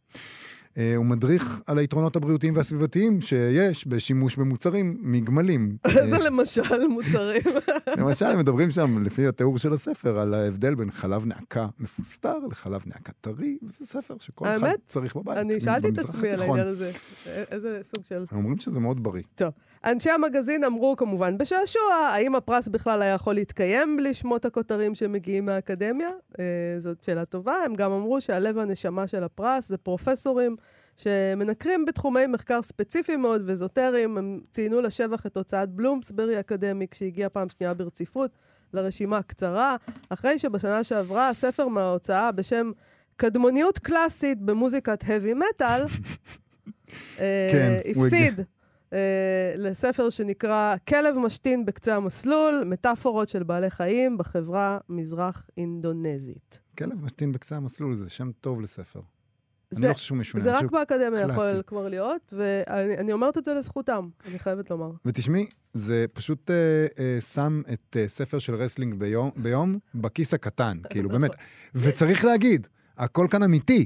[0.78, 5.78] אה, הוא מדריך על היתרונות הבריאותיים והסביבתיים שיש בשימוש במוצרים מגמלים.
[5.86, 7.42] איזה למשל מוצרים?
[8.00, 13.12] למשל, מדברים שם, לפי התיאור של הספר, על ההבדל בין חלב נעקה מפוסטר לחלב נעקה
[13.22, 15.38] טרי, וזה ספר שכל אחד צריך בבית.
[15.38, 16.92] אני שאלתי את עצמי על העניין הזה,
[17.28, 18.26] איזה סוג של...
[18.32, 19.24] אומרים שזה מאוד בריא.
[19.36, 19.52] טוב.
[19.86, 25.46] אנשי המגזין אמרו כמובן בשעשוע, האם הפרס בכלל היה יכול להתקיים בלי שמות הכותרים שמגיעים
[25.46, 26.10] מהאקדמיה?
[26.40, 26.46] אה,
[26.78, 27.56] זאת שאלה טובה.
[27.66, 30.56] הם גם אמרו שהלב והנשמה של הפרס זה פרופסורים
[30.96, 34.18] שמנקרים בתחומי מחקר ספציפיים מאוד ואזוטריים.
[34.18, 38.32] הם ציינו לשבח את הוצאת בלומסברי אקדמיק, שהגיעה פעם שנייה ברציפות
[38.74, 39.76] לרשימה קצרה,
[40.10, 42.72] אחרי שבשנה שעברה הספר מההוצאה בשם
[43.16, 45.82] קדמוניות קלאסית במוזיקת heavy metal,
[47.20, 48.42] אה, כן, הפסיד.
[48.94, 56.60] אה, לספר שנקרא כלב משתין בקצה המסלול, מטאפורות של בעלי חיים בחברה מזרח אינדונזית.
[56.78, 59.02] כלב משתין בקצה המסלול זה שם טוב לספר.
[59.74, 60.44] זה, אני לא חושב שהוא משונה.
[60.44, 64.92] זה רק באקדמיה יכול כבר להיות, ואני אומרת את זה לזכותם, אני חייבת לומר.
[65.06, 66.56] ותשמעי, זה פשוט אה,
[67.00, 71.32] אה, שם את אה, ספר של רסלינג ביום, ביום בכיס הקטן, כאילו, באמת.
[71.76, 72.68] וצריך להגיד,
[72.98, 73.86] הכל כאן אמיתי.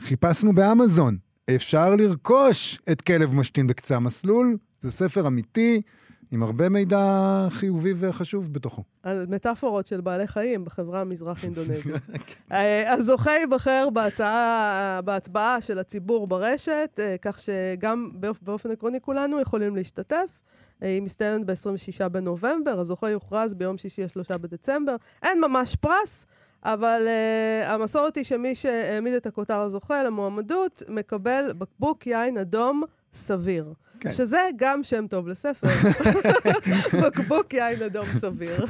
[0.00, 1.18] חיפשנו באמזון,
[1.54, 5.82] אפשר לרכוש את כלב משתין בקצה המסלול, זה ספר אמיתי.
[6.30, 8.82] עם הרבה מידע חיובי וחשוב בתוכו.
[9.02, 11.94] על מטאפורות של בעלי חיים בחברה המזרח-אינדונזית.
[12.52, 18.10] אה, הזוכה ייבחר בהצעה, בהצבעה של הציבור ברשת, אה, כך שגם
[18.42, 20.40] באופן עקרוני כולנו יכולים להשתתף.
[20.82, 24.96] אה, היא מסתיימת ב-26 בנובמבר, הזוכה יוכרז ביום שישי ה-3 בדצמבר.
[25.22, 26.26] אין ממש פרס,
[26.64, 32.82] אבל uh, המסורת היא שמי שהעמיד את הכותר הזוכה למועמדות, מקבל בקבוק יין אדום
[33.12, 33.72] סביר.
[34.00, 34.12] כן.
[34.12, 35.68] שזה גם שם טוב לספר.
[37.02, 38.66] בקבוק יין אדום סביר.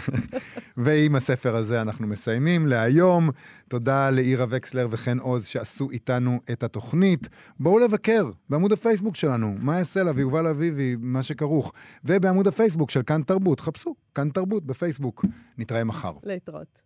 [0.76, 3.30] ועם הספר הזה אנחנו מסיימים להיום.
[3.68, 7.28] תודה לאירה וקסלר וחן עוז שעשו איתנו את התוכנית.
[7.60, 11.72] בואו לבקר בעמוד הפייסבוק שלנו, מה יעשה לה ויובל אביבי, מה שכרוך.
[12.04, 15.24] ובעמוד הפייסבוק של כאן תרבות, חפשו, כאן תרבות בפייסבוק.
[15.58, 16.12] נתראה מחר.
[16.22, 16.85] להתראות.